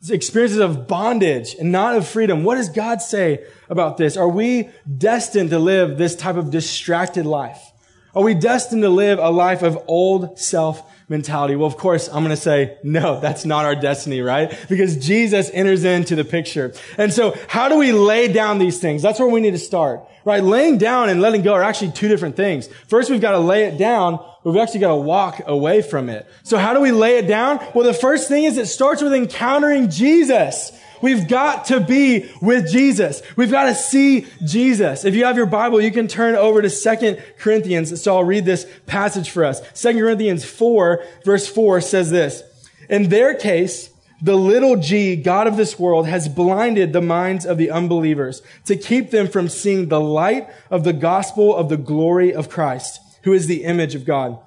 experiences 0.08 0.58
of 0.58 0.86
bondage 0.88 1.54
and 1.54 1.70
not 1.70 1.96
of 1.96 2.08
freedom, 2.08 2.42
what 2.44 2.56
does 2.56 2.68
God 2.68 3.02
say 3.02 3.44
about 3.68 3.96
this? 3.96 4.16
Are 4.16 4.28
we 4.28 4.70
destined 4.96 5.50
to 5.50 5.58
live 5.58 5.98
this 5.98 6.16
type 6.16 6.36
of 6.36 6.50
distracted 6.50 7.26
life? 7.26 7.72
Are 8.14 8.22
we 8.22 8.34
destined 8.34 8.82
to 8.82 8.88
live 8.88 9.18
a 9.18 9.30
life 9.30 9.62
of 9.62 9.78
old 9.86 10.38
self 10.38 10.90
mentality? 11.08 11.54
Well, 11.54 11.66
of 11.66 11.76
course, 11.76 12.08
I'm 12.08 12.24
going 12.24 12.30
to 12.30 12.36
say, 12.36 12.78
no, 12.82 13.20
that's 13.20 13.44
not 13.44 13.64
our 13.64 13.76
destiny, 13.76 14.20
right? 14.20 14.56
Because 14.68 14.96
Jesus 14.96 15.50
enters 15.52 15.84
into 15.84 16.16
the 16.16 16.24
picture. 16.24 16.72
And 16.98 17.12
so 17.12 17.36
how 17.48 17.68
do 17.68 17.76
we 17.76 17.92
lay 17.92 18.32
down 18.32 18.58
these 18.58 18.80
things? 18.80 19.02
That's 19.02 19.20
where 19.20 19.28
we 19.28 19.40
need 19.40 19.52
to 19.52 19.58
start, 19.58 20.00
right? 20.24 20.42
Laying 20.42 20.78
down 20.78 21.08
and 21.08 21.20
letting 21.20 21.42
go 21.42 21.54
are 21.54 21.62
actually 21.62 21.92
two 21.92 22.08
different 22.08 22.36
things. 22.36 22.68
First, 22.88 23.10
we've 23.10 23.20
got 23.20 23.32
to 23.32 23.38
lay 23.38 23.64
it 23.64 23.78
down, 23.78 24.16
but 24.42 24.50
we've 24.50 24.60
actually 24.60 24.80
got 24.80 24.88
to 24.88 24.96
walk 24.96 25.42
away 25.46 25.82
from 25.82 26.08
it. 26.08 26.26
So 26.42 26.58
how 26.58 26.74
do 26.74 26.80
we 26.80 26.90
lay 26.90 27.18
it 27.18 27.28
down? 27.28 27.64
Well, 27.74 27.84
the 27.84 27.94
first 27.94 28.28
thing 28.28 28.44
is 28.44 28.58
it 28.58 28.66
starts 28.66 29.02
with 29.02 29.14
encountering 29.14 29.90
Jesus. 29.90 30.72
We've 31.02 31.28
got 31.28 31.66
to 31.66 31.80
be 31.80 32.30
with 32.40 32.70
Jesus. 32.70 33.22
We've 33.36 33.50
got 33.50 33.64
to 33.64 33.74
see 33.74 34.26
Jesus. 34.44 35.04
If 35.04 35.14
you 35.14 35.24
have 35.24 35.36
your 35.36 35.46
Bible, 35.46 35.80
you 35.80 35.90
can 35.90 36.08
turn 36.08 36.34
over 36.34 36.62
to 36.62 36.70
Second 36.70 37.22
Corinthians. 37.38 38.02
So 38.02 38.16
I'll 38.16 38.24
read 38.24 38.44
this 38.44 38.66
passage 38.86 39.30
for 39.30 39.44
us. 39.44 39.60
Second 39.74 40.00
Corinthians 40.00 40.44
4 40.44 41.04
verse 41.24 41.46
4 41.46 41.80
says 41.80 42.10
this. 42.10 42.42
In 42.88 43.08
their 43.08 43.34
case, 43.34 43.90
the 44.22 44.36
little 44.36 44.76
g, 44.76 45.14
God 45.16 45.46
of 45.46 45.56
this 45.56 45.78
world, 45.78 46.06
has 46.06 46.28
blinded 46.28 46.92
the 46.92 47.02
minds 47.02 47.44
of 47.44 47.58
the 47.58 47.70
unbelievers 47.70 48.42
to 48.64 48.76
keep 48.76 49.10
them 49.10 49.28
from 49.28 49.48
seeing 49.48 49.88
the 49.88 50.00
light 50.00 50.48
of 50.70 50.84
the 50.84 50.94
gospel 50.94 51.54
of 51.54 51.68
the 51.68 51.76
glory 51.76 52.32
of 52.32 52.48
Christ, 52.48 53.00
who 53.24 53.32
is 53.32 53.46
the 53.46 53.64
image 53.64 53.94
of 53.94 54.06
God. 54.06 54.38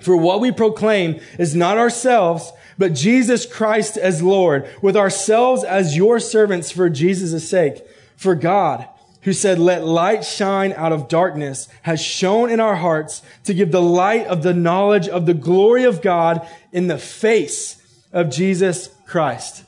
For 0.00 0.16
what 0.16 0.40
we 0.40 0.52
proclaim 0.52 1.20
is 1.38 1.54
not 1.54 1.78
ourselves, 1.78 2.52
but 2.78 2.94
Jesus 2.94 3.44
Christ 3.44 3.96
as 3.96 4.22
Lord, 4.22 4.68
with 4.80 4.96
ourselves 4.96 5.64
as 5.64 5.96
your 5.96 6.20
servants 6.20 6.70
for 6.70 6.88
Jesus' 6.88 7.48
sake. 7.48 7.84
For 8.16 8.34
God, 8.34 8.88
who 9.22 9.32
said, 9.32 9.58
let 9.58 9.84
light 9.84 10.24
shine 10.24 10.72
out 10.72 10.92
of 10.92 11.08
darkness, 11.08 11.68
has 11.82 12.00
shone 12.00 12.50
in 12.50 12.60
our 12.60 12.76
hearts 12.76 13.20
to 13.44 13.52
give 13.52 13.72
the 13.72 13.82
light 13.82 14.26
of 14.26 14.42
the 14.42 14.54
knowledge 14.54 15.08
of 15.08 15.26
the 15.26 15.34
glory 15.34 15.84
of 15.84 16.00
God 16.00 16.46
in 16.72 16.86
the 16.86 16.98
face 16.98 17.82
of 18.12 18.30
Jesus 18.30 18.88
Christ. 19.06 19.64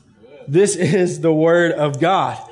This 0.49 0.77
is 0.77 1.21
the 1.21 1.33
word 1.33 1.73
of 1.73 2.01
God 2.01 2.50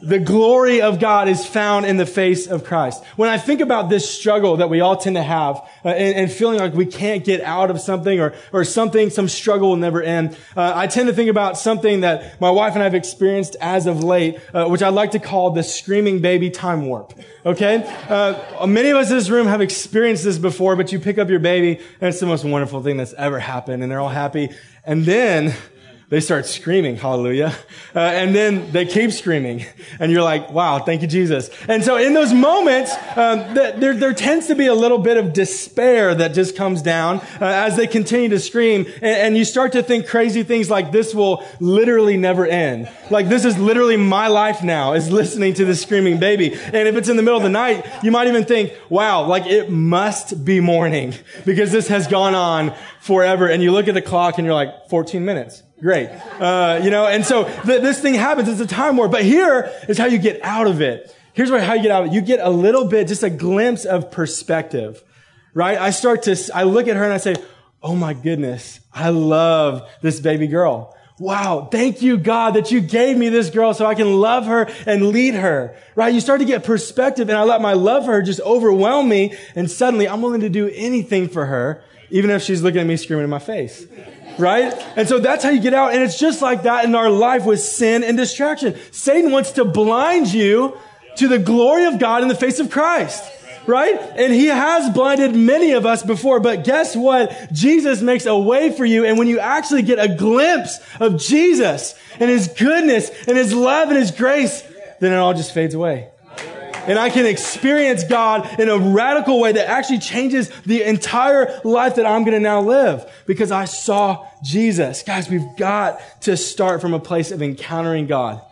the 0.00 0.18
glory 0.18 0.80
of 0.80 1.00
God 1.00 1.28
is 1.28 1.46
found 1.46 1.86
in 1.86 1.96
the 1.96 2.06
face 2.06 2.46
of 2.46 2.64
Christ. 2.64 3.04
When 3.16 3.28
I 3.28 3.38
think 3.38 3.60
about 3.60 3.88
this 3.88 4.08
struggle 4.08 4.58
that 4.58 4.70
we 4.70 4.80
all 4.80 4.96
tend 4.96 5.16
to 5.16 5.22
have 5.22 5.56
uh, 5.84 5.88
and, 5.88 6.16
and, 6.16 6.32
feeling 6.32 6.58
like 6.58 6.74
we 6.74 6.86
can't 6.86 7.24
get 7.24 7.40
out 7.40 7.70
of 7.70 7.80
something 7.80 8.20
or, 8.20 8.34
or 8.52 8.64
something, 8.64 9.10
some 9.10 9.28
struggle 9.28 9.70
will 9.70 9.76
never 9.76 10.02
end, 10.02 10.36
uh, 10.56 10.72
I 10.74 10.86
tend 10.86 11.08
to 11.08 11.14
think 11.14 11.30
about 11.30 11.58
something 11.58 12.00
that 12.00 12.40
my 12.40 12.50
wife 12.50 12.74
and 12.74 12.82
I 12.82 12.84
have 12.84 12.94
experienced 12.94 13.56
as 13.60 13.86
of 13.86 14.04
late, 14.04 14.38
uh, 14.54 14.66
which 14.66 14.82
I 14.82 14.88
like 14.88 15.12
to 15.12 15.18
call 15.18 15.50
the 15.50 15.62
screaming 15.62 16.20
baby 16.20 16.50
time 16.50 16.86
warp. 16.86 17.12
Okay? 17.44 17.82
Uh, 18.08 18.66
many 18.66 18.90
of 18.90 18.96
us 18.96 19.10
in 19.10 19.16
this 19.16 19.30
room 19.30 19.46
have 19.46 19.60
experienced 19.60 20.24
this 20.24 20.38
before, 20.38 20.76
but 20.76 20.92
you 20.92 21.00
pick 21.00 21.18
up 21.18 21.28
your 21.28 21.40
baby 21.40 21.80
and 22.00 22.08
it's 22.08 22.20
the 22.20 22.26
most 22.26 22.44
wonderful 22.44 22.82
thing 22.82 22.96
that's 22.96 23.14
ever 23.14 23.38
happened 23.38 23.82
and 23.82 23.90
they're 23.90 24.00
all 24.00 24.08
happy. 24.08 24.50
And 24.84 25.04
then 25.04 25.54
they 26.10 26.20
start 26.20 26.46
screaming, 26.46 26.96
hallelujah. 26.96 27.54
Uh, 27.94 28.00
and 28.00 28.34
then 28.34 28.70
they 28.70 28.86
keep 28.86 29.10
screaming. 29.12 29.64
And 29.98 30.12
you're 30.12 30.22
like, 30.22 30.50
wow, 30.50 30.78
thank 30.78 31.02
you, 31.02 31.08
Jesus. 31.08 31.50
And 31.68 31.82
so 31.82 31.96
in 31.96 32.12
those 32.12 32.32
moments, 32.32 32.92
um, 33.16 33.54
there, 33.54 33.94
there 33.94 34.12
tends 34.12 34.46
to 34.46 34.54
be 34.54 34.66
a 34.66 34.74
little 34.74 34.98
bit 34.98 35.16
of 35.16 35.32
despair 35.32 36.14
that 36.14 36.34
just 36.34 36.54
comes 36.54 36.80
down 36.82 37.18
uh, 37.40 37.46
as 37.46 37.76
they 37.76 37.86
continue 37.86 38.28
to 38.28 38.38
scream. 38.40 38.86
And, 38.96 39.04
and 39.04 39.36
you 39.36 39.44
start 39.44 39.72
to 39.72 39.82
think 39.82 40.06
crazy 40.06 40.42
things 40.42 40.70
like 40.70 40.92
this 40.92 41.14
will 41.14 41.44
literally 41.60 42.16
never 42.16 42.46
end. 42.46 42.90
Like 43.10 43.28
this 43.28 43.44
is 43.44 43.58
literally 43.58 43.96
my 43.96 44.28
life 44.28 44.62
now 44.62 44.92
is 44.92 45.10
listening 45.10 45.54
to 45.54 45.64
this 45.64 45.82
screaming 45.82 46.20
baby. 46.20 46.52
And 46.52 46.88
if 46.88 46.94
it's 46.94 47.08
in 47.08 47.16
the 47.16 47.22
middle 47.22 47.38
of 47.38 47.42
the 47.42 47.48
night, 47.48 47.86
you 48.02 48.10
might 48.10 48.28
even 48.28 48.44
think, 48.44 48.72
wow, 48.88 49.26
like 49.26 49.46
it 49.46 49.70
must 49.70 50.44
be 50.44 50.60
morning 50.60 51.14
because 51.44 51.72
this 51.72 51.88
has 51.88 52.06
gone 52.06 52.34
on 52.34 52.74
forever. 53.00 53.48
And 53.48 53.62
you 53.62 53.72
look 53.72 53.88
at 53.88 53.94
the 53.94 54.02
clock 54.02 54.38
and 54.38 54.44
you're 54.44 54.54
like, 54.54 54.88
14 54.88 55.24
minutes. 55.24 55.62
Great. 55.80 56.08
Uh, 56.08 56.80
you 56.82 56.90
know, 56.90 57.06
and 57.06 57.24
so 57.24 57.44
th- 57.44 57.82
this 57.82 58.00
thing 58.00 58.14
happens. 58.14 58.48
It's 58.48 58.60
a 58.60 58.66
time 58.66 58.96
war. 58.96 59.08
But 59.08 59.22
here 59.22 59.70
is 59.88 59.96
how 59.96 60.06
you 60.06 60.18
get 60.18 60.40
out 60.42 60.66
of 60.66 60.80
it. 60.80 61.14
Here's 61.34 61.50
how 61.50 61.74
you 61.74 61.82
get 61.82 61.92
out 61.92 62.04
of 62.04 62.10
it. 62.10 62.14
You 62.14 62.20
get 62.20 62.40
a 62.40 62.50
little 62.50 62.86
bit, 62.86 63.06
just 63.06 63.22
a 63.22 63.30
glimpse 63.30 63.84
of 63.84 64.10
perspective, 64.10 65.02
right? 65.54 65.78
I 65.78 65.90
start 65.90 66.24
to, 66.24 66.36
I 66.52 66.64
look 66.64 66.88
at 66.88 66.96
her 66.96 67.04
and 67.04 67.12
I 67.12 67.18
say, 67.18 67.36
Oh 67.80 67.94
my 67.94 68.12
goodness. 68.12 68.80
I 68.92 69.10
love 69.10 69.88
this 70.02 70.18
baby 70.18 70.48
girl. 70.48 70.96
Wow. 71.20 71.68
Thank 71.70 72.02
you, 72.02 72.16
God, 72.16 72.54
that 72.54 72.72
you 72.72 72.80
gave 72.80 73.16
me 73.16 73.28
this 73.28 73.50
girl 73.50 73.72
so 73.72 73.86
I 73.86 73.94
can 73.94 74.14
love 74.14 74.46
her 74.46 74.68
and 74.84 75.08
lead 75.08 75.34
her, 75.34 75.76
right? 75.94 76.12
You 76.12 76.20
start 76.20 76.40
to 76.40 76.44
get 76.44 76.64
perspective 76.64 77.28
and 77.28 77.38
I 77.38 77.44
let 77.44 77.60
my 77.60 77.74
love 77.74 78.04
for 78.04 78.12
her 78.12 78.22
just 78.22 78.40
overwhelm 78.40 79.08
me. 79.08 79.36
And 79.54 79.70
suddenly 79.70 80.08
I'm 80.08 80.22
willing 80.22 80.40
to 80.40 80.48
do 80.48 80.68
anything 80.74 81.28
for 81.28 81.46
her, 81.46 81.82
even 82.10 82.30
if 82.30 82.42
she's 82.42 82.62
looking 82.62 82.80
at 82.80 82.86
me 82.86 82.96
screaming 82.96 83.24
in 83.24 83.30
my 83.30 83.38
face 83.38 83.86
right? 84.38 84.72
And 84.96 85.08
so 85.08 85.18
that's 85.18 85.44
how 85.44 85.50
you 85.50 85.60
get 85.60 85.74
out. 85.74 85.92
And 85.92 86.02
it's 86.02 86.18
just 86.18 86.40
like 86.42 86.62
that 86.62 86.84
in 86.84 86.94
our 86.94 87.10
life 87.10 87.44
with 87.44 87.60
sin 87.60 88.04
and 88.04 88.16
distraction. 88.16 88.76
Satan 88.92 89.30
wants 89.30 89.52
to 89.52 89.64
blind 89.64 90.32
you 90.32 90.76
to 91.16 91.28
the 91.28 91.38
glory 91.38 91.86
of 91.86 91.98
God 91.98 92.22
in 92.22 92.28
the 92.28 92.34
face 92.34 92.60
of 92.60 92.70
Christ. 92.70 93.22
Right? 93.66 94.00
And 94.16 94.32
he 94.32 94.46
has 94.46 94.88
blinded 94.94 95.36
many 95.36 95.72
of 95.72 95.84
us 95.84 96.02
before, 96.02 96.40
but 96.40 96.64
guess 96.64 96.96
what? 96.96 97.52
Jesus 97.52 98.00
makes 98.00 98.24
a 98.24 98.38
way 98.38 98.72
for 98.74 98.86
you. 98.86 99.04
And 99.04 99.18
when 99.18 99.28
you 99.28 99.40
actually 99.40 99.82
get 99.82 99.98
a 99.98 100.08
glimpse 100.08 100.78
of 100.98 101.20
Jesus 101.20 101.94
and 102.18 102.30
his 102.30 102.48
goodness 102.48 103.10
and 103.26 103.36
his 103.36 103.52
love 103.52 103.88
and 103.88 103.98
his 103.98 104.10
grace, 104.10 104.62
then 105.00 105.12
it 105.12 105.16
all 105.16 105.34
just 105.34 105.52
fades 105.52 105.74
away 105.74 106.08
and 106.88 106.98
I 106.98 107.10
can 107.10 107.26
experience 107.26 108.02
God 108.02 108.58
in 108.58 108.68
a 108.68 108.78
radical 108.78 109.38
way 109.38 109.52
that 109.52 109.68
actually 109.68 109.98
changes 109.98 110.48
the 110.62 110.82
entire 110.82 111.60
life 111.62 111.96
that 111.96 112.06
I'm 112.06 112.24
going 112.24 112.32
to 112.32 112.40
now 112.40 112.62
live 112.62 113.08
because 113.26 113.52
I 113.52 113.66
saw 113.66 114.26
Jesus. 114.42 115.02
Guys, 115.02 115.28
we've 115.28 115.56
got 115.56 116.00
to 116.22 116.36
start 116.36 116.80
from 116.80 116.94
a 116.94 116.98
place 116.98 117.30
of 117.30 117.42
encountering 117.42 118.06
God 118.06 118.42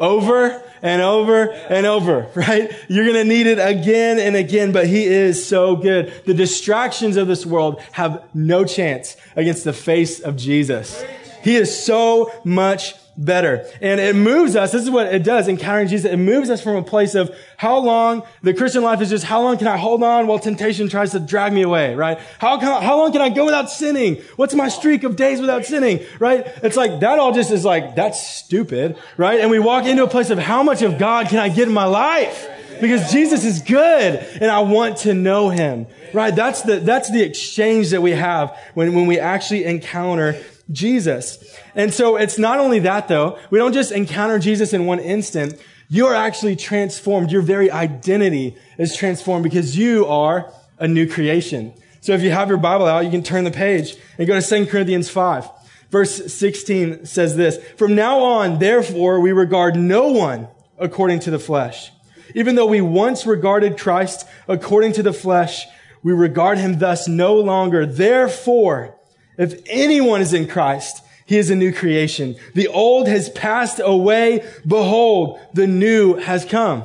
over 0.00 0.62
and 0.82 1.00
over 1.00 1.50
and 1.52 1.86
over, 1.86 2.28
right? 2.34 2.74
You're 2.88 3.04
going 3.04 3.16
to 3.16 3.24
need 3.24 3.46
it 3.46 3.58
again 3.58 4.18
and 4.18 4.34
again, 4.34 4.72
but 4.72 4.88
he 4.88 5.04
is 5.04 5.46
so 5.46 5.76
good. 5.76 6.12
The 6.26 6.34
distractions 6.34 7.16
of 7.16 7.28
this 7.28 7.46
world 7.46 7.80
have 7.92 8.24
no 8.34 8.64
chance 8.64 9.16
against 9.36 9.64
the 9.64 9.72
face 9.72 10.20
of 10.20 10.36
Jesus. 10.36 11.04
He 11.42 11.54
is 11.54 11.84
so 11.84 12.32
much 12.44 12.94
better. 13.16 13.66
And 13.80 14.00
it 14.00 14.14
moves 14.14 14.56
us. 14.56 14.72
This 14.72 14.82
is 14.82 14.90
what 14.90 15.12
it 15.12 15.22
does, 15.22 15.48
encountering 15.48 15.88
Jesus. 15.88 16.10
It 16.10 16.18
moves 16.18 16.50
us 16.50 16.62
from 16.62 16.76
a 16.76 16.82
place 16.82 17.14
of 17.14 17.34
how 17.56 17.78
long 17.78 18.22
the 18.42 18.52
Christian 18.52 18.82
life 18.82 19.00
is 19.00 19.10
just 19.10 19.24
how 19.24 19.42
long 19.42 19.58
can 19.58 19.66
I 19.66 19.76
hold 19.76 20.02
on 20.02 20.26
while 20.26 20.38
temptation 20.38 20.88
tries 20.88 21.12
to 21.12 21.20
drag 21.20 21.52
me 21.52 21.62
away, 21.62 21.94
right? 21.94 22.18
How, 22.38 22.58
can, 22.58 22.82
how 22.82 22.98
long 22.98 23.12
can 23.12 23.22
I 23.22 23.30
go 23.30 23.44
without 23.44 23.70
sinning? 23.70 24.22
What's 24.36 24.54
my 24.54 24.68
streak 24.68 25.04
of 25.04 25.16
days 25.16 25.40
without 25.40 25.64
sinning, 25.64 26.04
right? 26.18 26.46
It's 26.62 26.76
like 26.76 27.00
that 27.00 27.18
all 27.18 27.32
just 27.32 27.50
is 27.50 27.64
like, 27.64 27.96
that's 27.96 28.26
stupid, 28.26 28.98
right? 29.16 29.40
And 29.40 29.50
we 29.50 29.58
walk 29.58 29.86
into 29.86 30.04
a 30.04 30.08
place 30.08 30.30
of 30.30 30.38
how 30.38 30.62
much 30.62 30.82
of 30.82 30.98
God 30.98 31.28
can 31.28 31.38
I 31.38 31.48
get 31.48 31.68
in 31.68 31.74
my 31.74 31.84
life? 31.84 32.50
Because 32.80 33.10
Jesus 33.10 33.44
is 33.44 33.62
good 33.62 34.16
and 34.40 34.50
I 34.50 34.60
want 34.60 34.98
to 34.98 35.14
know 35.14 35.48
him, 35.48 35.86
right? 36.12 36.34
That's 36.34 36.62
the, 36.62 36.76
that's 36.76 37.10
the 37.10 37.22
exchange 37.22 37.90
that 37.90 38.02
we 38.02 38.10
have 38.10 38.56
when, 38.74 38.94
when 38.94 39.06
we 39.06 39.18
actually 39.18 39.64
encounter 39.64 40.36
Jesus. 40.70 41.58
And 41.74 41.92
so 41.92 42.16
it's 42.16 42.38
not 42.38 42.58
only 42.58 42.80
that 42.80 43.08
though. 43.08 43.38
We 43.50 43.58
don't 43.58 43.72
just 43.72 43.92
encounter 43.92 44.38
Jesus 44.38 44.72
in 44.72 44.86
one 44.86 44.98
instant. 44.98 45.60
You're 45.88 46.14
actually 46.14 46.56
transformed. 46.56 47.30
Your 47.30 47.42
very 47.42 47.70
identity 47.70 48.56
is 48.78 48.96
transformed 48.96 49.44
because 49.44 49.78
you 49.78 50.06
are 50.06 50.52
a 50.78 50.88
new 50.88 51.08
creation. 51.08 51.72
So 52.00 52.12
if 52.12 52.22
you 52.22 52.30
have 52.30 52.48
your 52.48 52.58
Bible 52.58 52.86
out, 52.86 53.04
you 53.04 53.10
can 53.10 53.22
turn 53.22 53.44
the 53.44 53.50
page 53.50 53.96
and 54.18 54.26
go 54.26 54.38
to 54.38 54.46
2 54.46 54.66
Corinthians 54.66 55.08
5. 55.08 55.48
Verse 55.90 56.32
16 56.32 57.06
says 57.06 57.36
this, 57.36 57.58
From 57.76 57.94
now 57.94 58.18
on, 58.18 58.58
therefore, 58.58 59.20
we 59.20 59.32
regard 59.32 59.76
no 59.76 60.08
one 60.08 60.48
according 60.78 61.20
to 61.20 61.30
the 61.30 61.38
flesh. 61.38 61.92
Even 62.34 62.56
though 62.56 62.66
we 62.66 62.80
once 62.80 63.24
regarded 63.24 63.78
Christ 63.78 64.26
according 64.48 64.92
to 64.94 65.02
the 65.02 65.12
flesh, 65.12 65.66
we 66.02 66.12
regard 66.12 66.58
him 66.58 66.78
thus 66.78 67.08
no 67.08 67.34
longer. 67.36 67.86
Therefore, 67.86 68.95
if 69.38 69.60
anyone 69.66 70.20
is 70.20 70.32
in 70.32 70.48
Christ, 70.48 71.02
he 71.26 71.38
is 71.38 71.50
a 71.50 71.56
new 71.56 71.72
creation. 71.72 72.36
The 72.54 72.68
old 72.68 73.08
has 73.08 73.28
passed 73.28 73.80
away. 73.82 74.44
Behold, 74.66 75.40
the 75.54 75.66
new 75.66 76.14
has 76.14 76.44
come. 76.44 76.84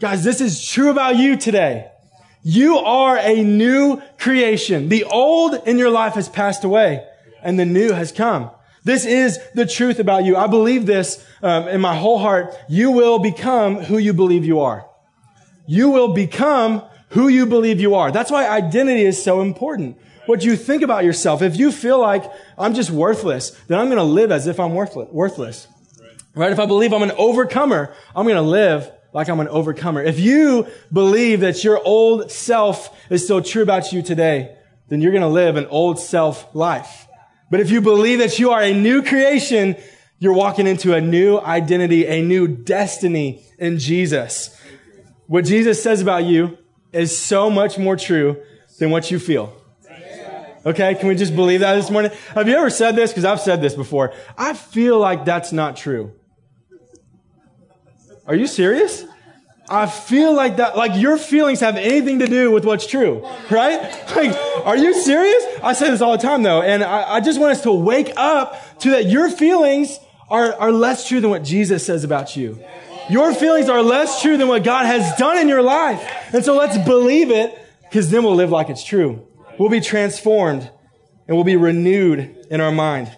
Guys, 0.00 0.24
this 0.24 0.40
is 0.40 0.66
true 0.66 0.90
about 0.90 1.16
you 1.16 1.36
today. 1.36 1.90
You 2.42 2.78
are 2.78 3.18
a 3.18 3.42
new 3.42 4.00
creation. 4.18 4.88
The 4.88 5.04
old 5.04 5.54
in 5.66 5.76
your 5.76 5.90
life 5.90 6.14
has 6.14 6.28
passed 6.28 6.64
away 6.64 7.04
and 7.42 7.58
the 7.58 7.66
new 7.66 7.92
has 7.92 8.10
come. 8.10 8.50
This 8.84 9.04
is 9.04 9.38
the 9.54 9.66
truth 9.66 9.98
about 9.98 10.24
you. 10.24 10.36
I 10.36 10.46
believe 10.46 10.86
this 10.86 11.22
um, 11.42 11.68
in 11.68 11.80
my 11.80 11.94
whole 11.94 12.18
heart. 12.18 12.56
You 12.68 12.90
will 12.90 13.18
become 13.18 13.76
who 13.76 13.98
you 13.98 14.14
believe 14.14 14.46
you 14.46 14.60
are. 14.60 14.88
You 15.66 15.90
will 15.90 16.14
become 16.14 16.82
who 17.10 17.28
you 17.28 17.44
believe 17.44 17.80
you 17.80 17.96
are. 17.96 18.10
That's 18.10 18.30
why 18.30 18.48
identity 18.48 19.02
is 19.02 19.22
so 19.22 19.42
important 19.42 19.98
what 20.28 20.44
you 20.44 20.56
think 20.56 20.82
about 20.82 21.04
yourself. 21.04 21.40
If 21.40 21.56
you 21.56 21.72
feel 21.72 21.98
like 21.98 22.30
I'm 22.58 22.74
just 22.74 22.90
worthless, 22.90 23.50
then 23.66 23.78
I'm 23.78 23.86
going 23.86 23.96
to 23.96 24.04
live 24.04 24.30
as 24.30 24.46
if 24.46 24.60
I'm 24.60 24.74
worthless. 24.74 25.66
Right? 26.34 26.52
If 26.52 26.58
I 26.58 26.66
believe 26.66 26.92
I'm 26.92 27.02
an 27.02 27.12
overcomer, 27.12 27.94
I'm 28.14 28.26
going 28.26 28.36
to 28.36 28.42
live 28.42 28.92
like 29.14 29.30
I'm 29.30 29.40
an 29.40 29.48
overcomer. 29.48 30.02
If 30.02 30.20
you 30.20 30.66
believe 30.92 31.40
that 31.40 31.64
your 31.64 31.82
old 31.82 32.30
self 32.30 32.94
is 33.10 33.24
still 33.24 33.40
true 33.40 33.62
about 33.62 33.90
you 33.90 34.02
today, 34.02 34.54
then 34.88 35.00
you're 35.00 35.12
going 35.12 35.22
to 35.22 35.28
live 35.28 35.56
an 35.56 35.64
old 35.66 35.98
self 35.98 36.54
life. 36.54 37.06
But 37.50 37.60
if 37.60 37.70
you 37.70 37.80
believe 37.80 38.18
that 38.18 38.38
you 38.38 38.50
are 38.50 38.60
a 38.60 38.74
new 38.74 39.02
creation, 39.02 39.76
you're 40.18 40.34
walking 40.34 40.66
into 40.66 40.92
a 40.92 41.00
new 41.00 41.38
identity, 41.38 42.06
a 42.06 42.20
new 42.20 42.46
destiny 42.46 43.46
in 43.58 43.78
Jesus. 43.78 44.54
What 45.26 45.46
Jesus 45.46 45.82
says 45.82 46.02
about 46.02 46.24
you 46.24 46.58
is 46.92 47.18
so 47.18 47.48
much 47.48 47.78
more 47.78 47.96
true 47.96 48.42
than 48.78 48.90
what 48.90 49.10
you 49.10 49.18
feel. 49.18 49.57
Okay, 50.66 50.94
can 50.96 51.08
we 51.08 51.14
just 51.14 51.34
believe 51.34 51.60
that 51.60 51.74
this 51.74 51.90
morning? 51.90 52.10
Have 52.34 52.48
you 52.48 52.56
ever 52.56 52.70
said 52.70 52.96
this? 52.96 53.10
Because 53.10 53.24
I've 53.24 53.40
said 53.40 53.60
this 53.60 53.74
before. 53.74 54.12
I 54.36 54.54
feel 54.54 54.98
like 54.98 55.24
that's 55.24 55.52
not 55.52 55.76
true. 55.76 56.12
Are 58.26 58.34
you 58.34 58.46
serious? 58.46 59.04
I 59.70 59.86
feel 59.86 60.34
like 60.34 60.56
that, 60.56 60.76
like 60.76 61.00
your 61.00 61.18
feelings 61.18 61.60
have 61.60 61.76
anything 61.76 62.20
to 62.20 62.26
do 62.26 62.50
with 62.50 62.64
what's 62.64 62.86
true, 62.86 63.26
right? 63.50 63.94
Like, 64.18 64.34
are 64.66 64.76
you 64.76 64.94
serious? 64.94 65.44
I 65.62 65.74
say 65.74 65.90
this 65.90 66.00
all 66.00 66.12
the 66.12 66.22
time 66.22 66.42
though, 66.42 66.60
and 66.60 66.82
I, 66.82 67.16
I 67.16 67.20
just 67.20 67.38
want 67.38 67.52
us 67.52 67.62
to 67.62 67.72
wake 67.72 68.12
up 68.16 68.78
to 68.80 68.90
that 68.90 69.06
your 69.06 69.30
feelings 69.30 69.98
are, 70.28 70.54
are 70.54 70.72
less 70.72 71.06
true 71.06 71.20
than 71.20 71.30
what 71.30 71.44
Jesus 71.44 71.86
says 71.86 72.02
about 72.02 72.36
you. 72.36 72.58
Your 73.08 73.32
feelings 73.32 73.68
are 73.68 73.82
less 73.82 74.20
true 74.20 74.36
than 74.36 74.48
what 74.48 74.64
God 74.64 74.86
has 74.86 75.16
done 75.18 75.38
in 75.38 75.46
your 75.46 75.62
life. 75.62 76.02
And 76.34 76.44
so 76.44 76.56
let's 76.56 76.76
believe 76.78 77.30
it, 77.30 77.56
because 77.82 78.10
then 78.10 78.24
we'll 78.24 78.34
live 78.34 78.50
like 78.50 78.70
it's 78.70 78.84
true. 78.84 79.27
We'll 79.58 79.70
be 79.70 79.80
transformed 79.80 80.70
and 81.26 81.36
we'll 81.36 81.44
be 81.44 81.56
renewed 81.56 82.46
in 82.50 82.60
our 82.60 82.72
mind. 82.72 83.10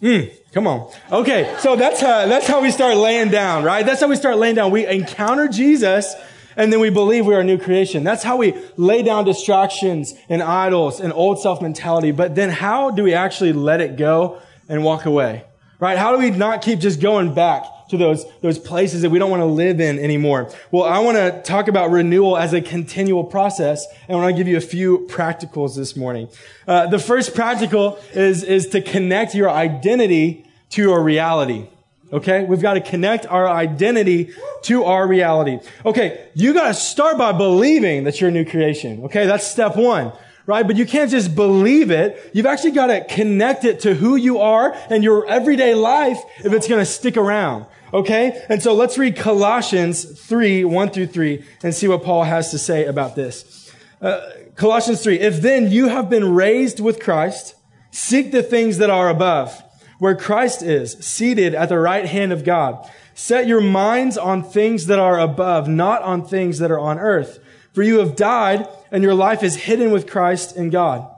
Mm, 0.00 0.30
come 0.52 0.66
on. 0.66 0.90
Okay, 1.10 1.56
so 1.58 1.74
that's 1.74 2.00
how, 2.00 2.26
that's 2.26 2.46
how 2.46 2.60
we 2.60 2.70
start 2.70 2.96
laying 2.96 3.30
down, 3.30 3.64
right? 3.64 3.84
That's 3.84 4.00
how 4.00 4.08
we 4.08 4.16
start 4.16 4.36
laying 4.36 4.54
down. 4.54 4.70
We 4.70 4.86
encounter 4.86 5.48
Jesus 5.48 6.14
and 6.56 6.72
then 6.72 6.80
we 6.80 6.90
believe 6.90 7.26
we 7.26 7.34
are 7.34 7.40
a 7.40 7.44
new 7.44 7.58
creation. 7.58 8.02
That's 8.04 8.22
how 8.22 8.36
we 8.36 8.54
lay 8.76 9.02
down 9.02 9.24
distractions 9.24 10.14
and 10.28 10.42
idols 10.42 11.00
and 11.00 11.12
old 11.12 11.38
self 11.40 11.60
mentality. 11.60 12.12
But 12.12 12.34
then 12.34 12.50
how 12.50 12.90
do 12.90 13.02
we 13.02 13.14
actually 13.14 13.52
let 13.52 13.80
it 13.80 13.96
go 13.96 14.40
and 14.68 14.82
walk 14.82 15.04
away? 15.04 15.44
Right? 15.78 15.98
How 15.98 16.12
do 16.12 16.18
we 16.18 16.30
not 16.30 16.62
keep 16.62 16.78
just 16.78 17.00
going 17.00 17.34
back? 17.34 17.64
To 17.88 17.96
those, 17.96 18.24
those 18.40 18.58
places 18.58 19.02
that 19.02 19.10
we 19.10 19.18
don't 19.18 19.30
want 19.30 19.40
to 19.40 19.46
live 19.46 19.80
in 19.80 19.98
anymore. 19.98 20.50
Well, 20.70 20.84
I 20.84 20.98
want 20.98 21.16
to 21.16 21.42
talk 21.42 21.68
about 21.68 21.90
renewal 21.90 22.36
as 22.36 22.52
a 22.52 22.60
continual 22.60 23.24
process, 23.24 23.86
and 24.08 24.16
I 24.16 24.20
want 24.20 24.34
to 24.34 24.38
give 24.38 24.48
you 24.48 24.56
a 24.56 24.60
few 24.60 25.06
practicals 25.10 25.76
this 25.76 25.96
morning. 25.96 26.28
Uh, 26.66 26.86
the 26.86 26.98
first 26.98 27.34
practical 27.34 27.98
is, 28.12 28.42
is 28.42 28.68
to 28.68 28.80
connect 28.80 29.34
your 29.34 29.50
identity 29.50 30.46
to 30.70 30.82
your 30.82 31.02
reality. 31.02 31.68
Okay? 32.12 32.44
We've 32.44 32.62
got 32.62 32.74
to 32.74 32.80
connect 32.80 33.26
our 33.26 33.48
identity 33.48 34.32
to 34.62 34.84
our 34.84 35.06
reality. 35.06 35.58
Okay, 35.84 36.28
you 36.34 36.54
got 36.54 36.68
to 36.68 36.74
start 36.74 37.18
by 37.18 37.32
believing 37.32 38.04
that 38.04 38.20
you're 38.20 38.30
a 38.30 38.32
new 38.32 38.44
creation. 38.44 39.04
Okay? 39.04 39.26
That's 39.26 39.46
step 39.46 39.76
one 39.76 40.12
right? 40.46 40.66
But 40.66 40.76
you 40.76 40.86
can't 40.86 41.10
just 41.10 41.34
believe 41.34 41.90
it. 41.90 42.30
You've 42.32 42.46
actually 42.46 42.70
got 42.70 42.86
to 42.86 43.04
connect 43.04 43.64
it 43.64 43.80
to 43.80 43.94
who 43.94 44.16
you 44.16 44.38
are 44.38 44.74
and 44.88 45.04
your 45.04 45.26
everyday 45.26 45.74
life 45.74 46.18
if 46.38 46.52
it's 46.52 46.68
going 46.68 46.80
to 46.80 46.86
stick 46.86 47.16
around. 47.16 47.66
Okay? 47.92 48.44
And 48.48 48.62
so 48.62 48.74
let's 48.74 48.98
read 48.98 49.16
Colossians 49.16 50.04
3, 50.04 50.64
1 50.64 50.90
through 50.90 51.06
3 51.06 51.44
and 51.62 51.74
see 51.74 51.88
what 51.88 52.02
Paul 52.02 52.24
has 52.24 52.50
to 52.50 52.58
say 52.58 52.86
about 52.86 53.14
this. 53.14 53.72
Uh, 54.00 54.20
Colossians 54.56 55.02
3. 55.02 55.20
If 55.20 55.40
then 55.40 55.70
you 55.70 55.88
have 55.88 56.10
been 56.10 56.34
raised 56.34 56.80
with 56.80 57.00
Christ, 57.00 57.54
seek 57.90 58.32
the 58.32 58.42
things 58.42 58.78
that 58.78 58.90
are 58.90 59.08
above, 59.08 59.62
where 59.98 60.16
Christ 60.16 60.62
is, 60.62 60.92
seated 60.94 61.54
at 61.54 61.68
the 61.68 61.78
right 61.78 62.06
hand 62.06 62.32
of 62.32 62.44
God. 62.44 62.90
Set 63.14 63.46
your 63.46 63.60
minds 63.60 64.18
on 64.18 64.42
things 64.42 64.86
that 64.86 64.98
are 64.98 65.18
above, 65.18 65.68
not 65.68 66.02
on 66.02 66.26
things 66.26 66.58
that 66.58 66.70
are 66.70 66.78
on 66.78 66.98
earth. 66.98 67.38
For 67.72 67.82
you 67.82 67.98
have 67.98 68.16
died 68.16 68.68
and 68.90 69.02
your 69.02 69.14
life 69.14 69.42
is 69.42 69.56
hidden 69.56 69.90
with 69.90 70.06
Christ 70.06 70.56
in 70.56 70.70
God. 70.70 71.08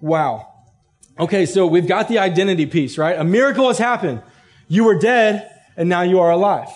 Wow. 0.00 0.46
Okay, 1.18 1.44
so 1.44 1.66
we've 1.66 1.86
got 1.86 2.08
the 2.08 2.18
identity 2.18 2.64
piece, 2.64 2.96
right? 2.96 3.18
A 3.18 3.24
miracle 3.24 3.68
has 3.68 3.78
happened. 3.78 4.22
You 4.68 4.84
were 4.84 4.98
dead 4.98 5.50
and 5.80 5.88
now 5.88 6.02
you 6.02 6.20
are 6.20 6.30
alive. 6.30 6.68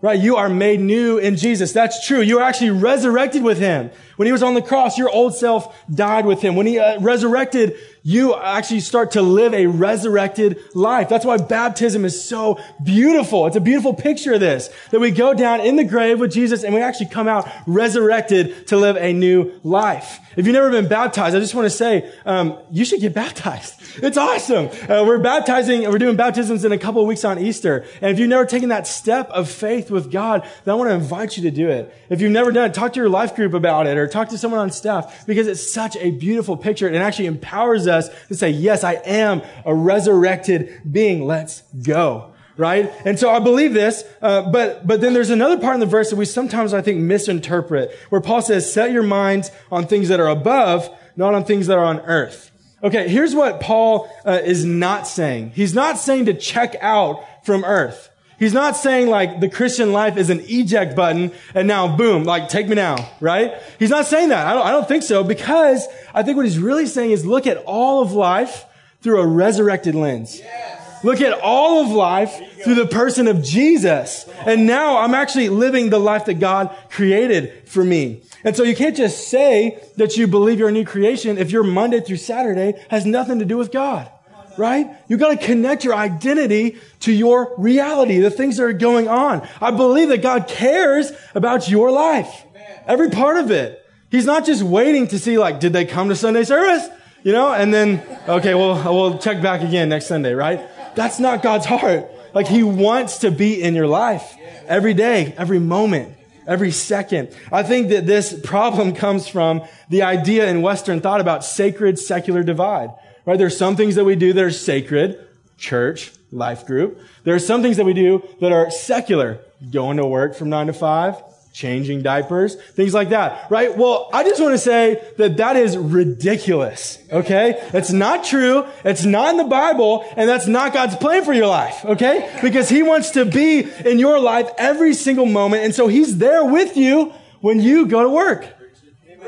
Right? 0.00 0.18
You 0.18 0.36
are 0.36 0.48
made 0.48 0.80
new 0.80 1.18
in 1.18 1.36
Jesus. 1.36 1.72
That's 1.72 2.06
true. 2.06 2.20
You 2.20 2.38
are 2.38 2.42
actually 2.42 2.70
resurrected 2.70 3.42
with 3.42 3.58
him. 3.58 3.90
When 4.16 4.26
he 4.26 4.32
was 4.32 4.42
on 4.42 4.54
the 4.54 4.62
cross, 4.62 4.96
your 4.96 5.10
old 5.10 5.34
self 5.34 5.76
died 5.90 6.26
with 6.26 6.40
him. 6.40 6.54
When 6.54 6.66
he 6.66 6.78
uh, 6.78 7.00
resurrected, 7.00 7.76
you 8.02 8.34
actually 8.34 8.80
start 8.80 9.12
to 9.12 9.22
live 9.22 9.54
a 9.54 9.66
resurrected 9.66 10.58
life. 10.74 11.08
That's 11.08 11.24
why 11.24 11.36
baptism 11.36 12.04
is 12.04 12.22
so 12.22 12.60
beautiful. 12.82 13.46
It's 13.46 13.56
a 13.56 13.60
beautiful 13.60 13.94
picture 13.94 14.34
of 14.34 14.40
this, 14.40 14.70
that 14.90 15.00
we 15.00 15.10
go 15.10 15.34
down 15.34 15.60
in 15.60 15.76
the 15.76 15.84
grave 15.84 16.18
with 16.18 16.32
Jesus 16.32 16.64
and 16.64 16.74
we 16.74 16.80
actually 16.80 17.06
come 17.06 17.28
out 17.28 17.48
resurrected 17.66 18.66
to 18.68 18.76
live 18.76 18.96
a 18.96 19.12
new 19.12 19.52
life. 19.62 20.18
If 20.34 20.46
you've 20.46 20.54
never 20.54 20.70
been 20.70 20.88
baptized, 20.88 21.36
I 21.36 21.40
just 21.40 21.54
want 21.54 21.66
to 21.66 21.70
say, 21.70 22.10
um, 22.24 22.58
you 22.70 22.84
should 22.84 23.00
get 23.00 23.14
baptized. 23.14 23.78
It's 23.94 24.16
awesome. 24.16 24.68
Uh, 24.88 25.04
we're 25.06 25.18
baptizing, 25.18 25.82
we're 25.82 25.98
doing 25.98 26.16
baptisms 26.16 26.64
in 26.64 26.72
a 26.72 26.78
couple 26.78 27.04
weeks 27.04 27.26
on 27.26 27.38
Easter. 27.38 27.84
And 28.00 28.10
if 28.10 28.18
you've 28.18 28.30
never 28.30 28.46
taken 28.46 28.70
that 28.70 28.86
step 28.86 29.28
of 29.28 29.50
faith 29.50 29.90
with 29.90 30.10
God, 30.10 30.48
then 30.64 30.72
I 30.72 30.78
want 30.78 30.88
to 30.88 30.94
invite 30.94 31.36
you 31.36 31.42
to 31.42 31.50
do 31.50 31.68
it. 31.68 31.94
If 32.08 32.22
you've 32.22 32.32
never 32.32 32.52
done 32.52 32.70
it, 32.70 32.74
talk 32.74 32.94
to 32.94 33.00
your 33.00 33.10
life 33.10 33.36
group 33.36 33.52
about 33.52 33.86
it 33.86 33.98
or 33.98 34.08
talk 34.08 34.30
to 34.30 34.38
someone 34.38 34.60
on 34.60 34.70
staff 34.70 35.26
because 35.26 35.46
it's 35.46 35.70
such 35.70 35.94
a 35.98 36.10
beautiful 36.10 36.56
picture. 36.56 36.88
And 36.88 36.96
actually 36.96 37.26
empowers 37.26 37.86
us 37.86 37.91
to 38.00 38.34
say, 38.34 38.50
yes, 38.50 38.84
I 38.84 38.94
am 39.04 39.42
a 39.64 39.74
resurrected 39.74 40.80
being. 40.90 41.26
Let's 41.26 41.62
go 41.82 42.32
right? 42.56 42.92
And 43.04 43.18
so 43.18 43.30
I 43.30 43.38
believe 43.38 43.72
this, 43.72 44.04
uh, 44.20 44.50
but 44.50 44.86
but 44.86 45.00
then 45.00 45.14
there's 45.14 45.30
another 45.30 45.58
part 45.58 45.74
in 45.74 45.80
the 45.80 45.86
verse 45.86 46.10
that 46.10 46.16
we 46.16 46.24
sometimes 46.24 46.74
I 46.74 46.82
think 46.82 47.00
misinterpret, 47.00 47.96
where 48.10 48.20
Paul 48.20 48.42
says, 48.42 48.70
"Set 48.70 48.92
your 48.92 49.02
minds 49.02 49.50
on 49.70 49.86
things 49.86 50.08
that 50.08 50.20
are 50.20 50.28
above, 50.28 50.88
not 51.16 51.34
on 51.34 51.44
things 51.44 51.66
that 51.68 51.78
are 51.78 51.84
on 51.84 52.00
earth." 52.00 52.50
Okay, 52.84 53.08
here's 53.08 53.34
what 53.34 53.60
Paul 53.60 54.10
uh, 54.24 54.40
is 54.44 54.64
not 54.64 55.06
saying. 55.06 55.52
He's 55.54 55.74
not 55.74 55.98
saying 55.98 56.26
to 56.26 56.34
check 56.34 56.74
out 56.80 57.24
from 57.44 57.64
earth. 57.64 58.10
He's 58.42 58.52
not 58.52 58.76
saying 58.76 59.06
like 59.06 59.38
the 59.38 59.48
Christian 59.48 59.92
life 59.92 60.16
is 60.16 60.28
an 60.28 60.40
eject 60.48 60.96
button 60.96 61.30
and 61.54 61.68
now 61.68 61.96
boom, 61.96 62.24
like 62.24 62.48
take 62.48 62.66
me 62.66 62.74
now, 62.74 63.08
right? 63.20 63.54
He's 63.78 63.88
not 63.88 64.04
saying 64.04 64.30
that. 64.30 64.48
I 64.48 64.52
don't, 64.52 64.66
I 64.66 64.72
don't 64.72 64.88
think 64.88 65.04
so 65.04 65.22
because 65.22 65.86
I 66.12 66.24
think 66.24 66.36
what 66.36 66.44
he's 66.44 66.58
really 66.58 66.86
saying 66.86 67.12
is 67.12 67.24
look 67.24 67.46
at 67.46 67.58
all 67.58 68.02
of 68.02 68.10
life 68.10 68.64
through 69.00 69.20
a 69.20 69.26
resurrected 69.28 69.94
lens. 69.94 70.40
Yes. 70.40 71.04
Look 71.04 71.20
at 71.20 71.38
all 71.38 71.84
of 71.84 71.92
life 71.92 72.36
through 72.64 72.74
the 72.74 72.88
person 72.88 73.28
of 73.28 73.44
Jesus. 73.44 74.28
And 74.44 74.66
now 74.66 74.98
I'm 74.98 75.14
actually 75.14 75.48
living 75.48 75.90
the 75.90 76.00
life 76.00 76.24
that 76.24 76.40
God 76.40 76.76
created 76.90 77.68
for 77.68 77.84
me. 77.84 78.24
And 78.42 78.56
so 78.56 78.64
you 78.64 78.74
can't 78.74 78.96
just 78.96 79.28
say 79.28 79.80
that 79.98 80.16
you 80.16 80.26
believe 80.26 80.58
you're 80.58 80.68
a 80.68 80.72
new 80.72 80.84
creation 80.84 81.38
if 81.38 81.52
your 81.52 81.62
Monday 81.62 82.00
through 82.00 82.16
Saturday 82.16 82.84
has 82.90 83.06
nothing 83.06 83.38
to 83.38 83.44
do 83.44 83.56
with 83.56 83.70
God 83.70 84.10
right? 84.56 84.86
You 85.08 85.16
got 85.16 85.38
to 85.38 85.46
connect 85.46 85.84
your 85.84 85.94
identity 85.94 86.78
to 87.00 87.12
your 87.12 87.54
reality, 87.58 88.18
the 88.18 88.30
things 88.30 88.56
that 88.56 88.64
are 88.64 88.72
going 88.72 89.08
on. 89.08 89.46
I 89.60 89.70
believe 89.70 90.08
that 90.08 90.22
God 90.22 90.48
cares 90.48 91.12
about 91.34 91.68
your 91.68 91.90
life, 91.90 92.44
every 92.86 93.10
part 93.10 93.36
of 93.36 93.50
it. 93.50 93.78
He's 94.10 94.26
not 94.26 94.44
just 94.44 94.62
waiting 94.62 95.08
to 95.08 95.18
see, 95.18 95.38
like, 95.38 95.60
did 95.60 95.72
they 95.72 95.84
come 95.84 96.08
to 96.08 96.16
Sunday 96.16 96.44
service? 96.44 96.88
You 97.22 97.32
know, 97.32 97.52
and 97.52 97.72
then, 97.72 98.02
okay, 98.28 98.54
well, 98.54 98.82
we'll 98.92 99.18
check 99.18 99.40
back 99.42 99.62
again 99.62 99.88
next 99.88 100.06
Sunday, 100.06 100.34
right? 100.34 100.60
That's 100.94 101.18
not 101.18 101.42
God's 101.42 101.66
heart. 101.66 102.10
Like, 102.34 102.46
He 102.46 102.62
wants 102.62 103.18
to 103.18 103.30
be 103.30 103.62
in 103.62 103.74
your 103.74 103.86
life 103.86 104.36
every 104.66 104.94
day, 104.94 105.34
every 105.36 105.58
moment 105.58 106.16
every 106.46 106.70
second. 106.70 107.34
I 107.50 107.62
think 107.62 107.88
that 107.88 108.06
this 108.06 108.38
problem 108.40 108.94
comes 108.94 109.28
from 109.28 109.62
the 109.88 110.02
idea 110.02 110.48
in 110.48 110.62
Western 110.62 111.00
thought 111.00 111.20
about 111.20 111.44
sacred 111.44 111.98
secular 111.98 112.42
divide. 112.42 112.90
Right? 113.24 113.38
There's 113.38 113.56
some 113.56 113.76
things 113.76 113.94
that 113.94 114.04
we 114.04 114.16
do 114.16 114.32
that 114.32 114.42
are 114.42 114.50
sacred, 114.50 115.26
church, 115.56 116.12
life 116.32 116.66
group. 116.66 117.00
There 117.24 117.34
are 117.34 117.40
some 117.40 117.62
things 117.62 117.76
that 117.76 117.86
we 117.86 117.94
do 117.94 118.26
that 118.40 118.52
are 118.52 118.70
secular, 118.70 119.38
going 119.70 119.98
to 119.98 120.06
work 120.06 120.34
from 120.34 120.48
nine 120.48 120.66
to 120.66 120.72
five, 120.72 121.22
changing 121.52 122.02
diapers, 122.02 122.56
things 122.56 122.94
like 122.94 123.10
that, 123.10 123.50
right? 123.50 123.76
Well, 123.76 124.08
I 124.12 124.24
just 124.24 124.40
want 124.40 124.54
to 124.54 124.58
say 124.58 125.06
that 125.18 125.36
that 125.36 125.56
is 125.56 125.76
ridiculous, 125.76 126.98
okay? 127.12 127.68
It's 127.74 127.92
not 127.92 128.24
true. 128.24 128.66
It's 128.84 129.04
not 129.04 129.30
in 129.30 129.36
the 129.36 129.44
Bible, 129.44 130.04
and 130.16 130.28
that's 130.28 130.46
not 130.46 130.72
God's 130.72 130.96
plan 130.96 131.24
for 131.24 131.34
your 131.34 131.46
life, 131.46 131.84
okay? 131.84 132.38
Because 132.42 132.70
He 132.70 132.82
wants 132.82 133.10
to 133.10 133.24
be 133.24 133.60
in 133.84 133.98
your 133.98 134.18
life 134.18 134.50
every 134.56 134.94
single 134.94 135.26
moment, 135.26 135.64
and 135.64 135.74
so 135.74 135.88
He's 135.88 136.18
there 136.18 136.44
with 136.44 136.76
you 136.76 137.12
when 137.40 137.60
you 137.60 137.86
go 137.86 138.02
to 138.02 138.08
work. 138.08 138.46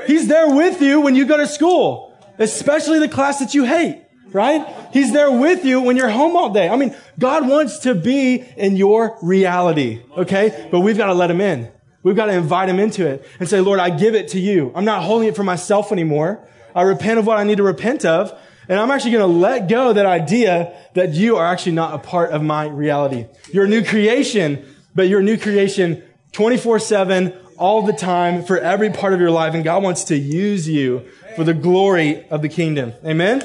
He's 0.06 0.26
there 0.26 0.54
with 0.54 0.80
you 0.80 1.00
when 1.00 1.14
you 1.14 1.26
go 1.26 1.36
to 1.36 1.46
school 1.46 2.03
especially 2.38 2.98
the 2.98 3.08
class 3.08 3.38
that 3.38 3.54
you 3.54 3.64
hate, 3.64 4.02
right? 4.32 4.66
He's 4.92 5.12
there 5.12 5.30
with 5.30 5.64
you 5.64 5.80
when 5.80 5.96
you're 5.96 6.10
home 6.10 6.36
all 6.36 6.52
day. 6.52 6.68
I 6.68 6.76
mean, 6.76 6.96
God 7.18 7.48
wants 7.48 7.80
to 7.80 7.94
be 7.94 8.44
in 8.56 8.76
your 8.76 9.16
reality, 9.22 10.02
okay? 10.16 10.68
But 10.70 10.80
we've 10.80 10.96
got 10.96 11.06
to 11.06 11.14
let 11.14 11.30
him 11.30 11.40
in. 11.40 11.70
We've 12.02 12.16
got 12.16 12.26
to 12.26 12.32
invite 12.32 12.68
him 12.68 12.78
into 12.78 13.06
it 13.06 13.26
and 13.40 13.48
say, 13.48 13.60
Lord, 13.60 13.80
I 13.80 13.90
give 13.90 14.14
it 14.14 14.28
to 14.28 14.40
you. 14.40 14.70
I'm 14.74 14.84
not 14.84 15.02
holding 15.02 15.28
it 15.28 15.36
for 15.36 15.42
myself 15.42 15.90
anymore. 15.90 16.46
I 16.74 16.82
repent 16.82 17.18
of 17.18 17.26
what 17.26 17.38
I 17.38 17.44
need 17.44 17.56
to 17.56 17.62
repent 17.62 18.04
of. 18.04 18.38
And 18.68 18.78
I'm 18.78 18.90
actually 18.90 19.12
going 19.12 19.30
to 19.30 19.38
let 19.38 19.68
go 19.68 19.92
that 19.92 20.06
idea 20.06 20.74
that 20.94 21.12
you 21.12 21.36
are 21.36 21.46
actually 21.46 21.72
not 21.72 21.94
a 21.94 21.98
part 21.98 22.30
of 22.30 22.42
my 22.42 22.66
reality. 22.66 23.26
You're 23.52 23.64
a 23.64 23.68
new 23.68 23.84
creation, 23.84 24.64
but 24.94 25.08
you're 25.08 25.20
a 25.20 25.24
new 25.24 25.36
creation 25.36 26.02
24 26.32 26.78
7, 26.78 27.32
all 27.56 27.82
the 27.82 27.92
time, 27.92 28.42
for 28.42 28.58
every 28.58 28.90
part 28.90 29.12
of 29.12 29.20
your 29.20 29.30
life. 29.30 29.54
And 29.54 29.64
God 29.64 29.82
wants 29.82 30.04
to 30.04 30.16
use 30.16 30.68
you 30.68 31.06
for 31.36 31.44
the 31.44 31.54
glory 31.54 32.26
of 32.28 32.42
the 32.42 32.48
kingdom. 32.48 32.92
Amen? 33.04 33.42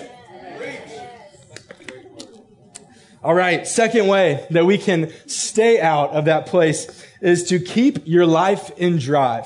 All 3.22 3.34
right, 3.34 3.68
second 3.68 4.08
way 4.08 4.48
that 4.52 4.66
we 4.66 4.78
can 4.78 5.12
stay 5.28 5.82
out 5.82 6.12
of 6.12 6.26
that 6.26 6.46
place 6.46 7.06
is 7.22 7.44
to 7.50 7.60
keep 7.60 8.08
your 8.08 8.26
life 8.26 8.72
in 8.78 8.98
drive. 8.98 9.46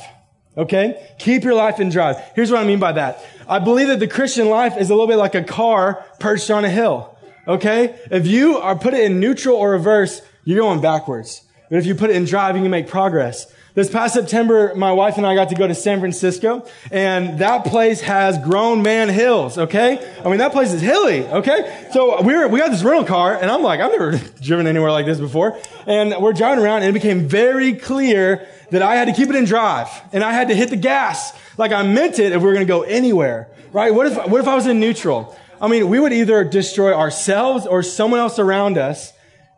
Okay? 0.55 1.15
Keep 1.17 1.43
your 1.43 1.55
life 1.55 1.79
in 1.79 1.89
drive. 1.89 2.17
Here's 2.35 2.51
what 2.51 2.61
I 2.61 2.65
mean 2.65 2.79
by 2.79 2.91
that. 2.91 3.25
I 3.47 3.57
believe 3.57 3.87
that 3.87 3.99
the 3.99 4.07
Christian 4.07 4.49
life 4.49 4.77
is 4.77 4.91
a 4.91 4.93
little 4.93 5.07
bit 5.07 5.17
like 5.17 5.33
a 5.33 5.43
car 5.43 6.05
perched 6.19 6.51
on 6.51 6.63
a 6.65 6.69
hill. 6.69 7.17
Okay? 7.47 7.99
If 8.11 8.27
you 8.27 8.57
are 8.57 8.75
put 8.75 8.93
it 8.93 9.03
in 9.03 9.19
neutral 9.19 9.57
or 9.57 9.71
reverse, 9.71 10.21
you're 10.43 10.59
going 10.59 10.79
backwards. 10.79 11.41
But 11.69 11.77
if 11.77 11.87
you 11.87 11.95
put 11.95 12.11
it 12.11 12.15
in 12.15 12.25
drive, 12.25 12.55
you 12.55 12.61
can 12.61 12.69
make 12.69 12.87
progress. 12.87 13.51
This 13.75 13.89
past 13.89 14.13
September, 14.13 14.75
my 14.75 14.91
wife 14.91 15.17
and 15.17 15.25
I 15.25 15.33
got 15.33 15.49
to 15.49 15.55
go 15.55 15.65
to 15.65 15.73
San 15.73 15.99
Francisco, 15.99 16.63
and 16.91 17.39
that 17.39 17.65
place 17.65 18.01
has 18.01 18.37
grown 18.37 18.83
man 18.83 19.09
hills, 19.09 19.57
okay? 19.57 19.97
I 20.23 20.29
mean, 20.29 20.37
that 20.37 20.51
place 20.51 20.71
is 20.73 20.79
hilly, 20.79 21.25
okay? 21.25 21.87
So 21.91 22.21
we 22.21 22.35
were, 22.35 22.47
we 22.47 22.59
got 22.59 22.69
this 22.69 22.83
rental 22.83 23.03
car, 23.03 23.35
and 23.35 23.49
I'm 23.49 23.63
like, 23.63 23.79
I've 23.79 23.91
never 23.91 24.17
driven 24.41 24.67
anywhere 24.67 24.91
like 24.91 25.07
this 25.07 25.19
before. 25.19 25.59
And 25.87 26.13
we're 26.21 26.33
driving 26.33 26.63
around, 26.63 26.83
and 26.83 26.91
it 26.91 26.93
became 26.93 27.27
very 27.27 27.73
clear 27.73 28.47
that 28.69 28.83
I 28.83 28.95
had 28.95 29.05
to 29.05 29.13
keep 29.13 29.29
it 29.29 29.35
in 29.35 29.45
drive, 29.45 29.87
and 30.11 30.23
I 30.23 30.33
had 30.33 30.49
to 30.49 30.55
hit 30.55 30.69
the 30.69 30.75
gas 30.75 31.33
like 31.57 31.71
I 31.71 31.81
meant 31.81 32.19
it 32.19 32.31
if 32.31 32.43
we 32.43 32.47
were 32.47 32.53
gonna 32.53 32.65
go 32.65 32.83
anywhere, 32.83 33.47
right? 33.71 33.91
What 33.91 34.05
if, 34.05 34.27
what 34.27 34.39
if 34.39 34.47
I 34.47 34.53
was 34.53 34.67
in 34.67 34.79
neutral? 34.79 35.35
I 35.59 35.67
mean, 35.67 35.89
we 35.89 35.99
would 35.99 36.13
either 36.13 36.43
destroy 36.43 36.93
ourselves 36.93 37.65
or 37.65 37.81
someone 37.81 38.19
else 38.19 38.37
around 38.37 38.77
us 38.77 39.12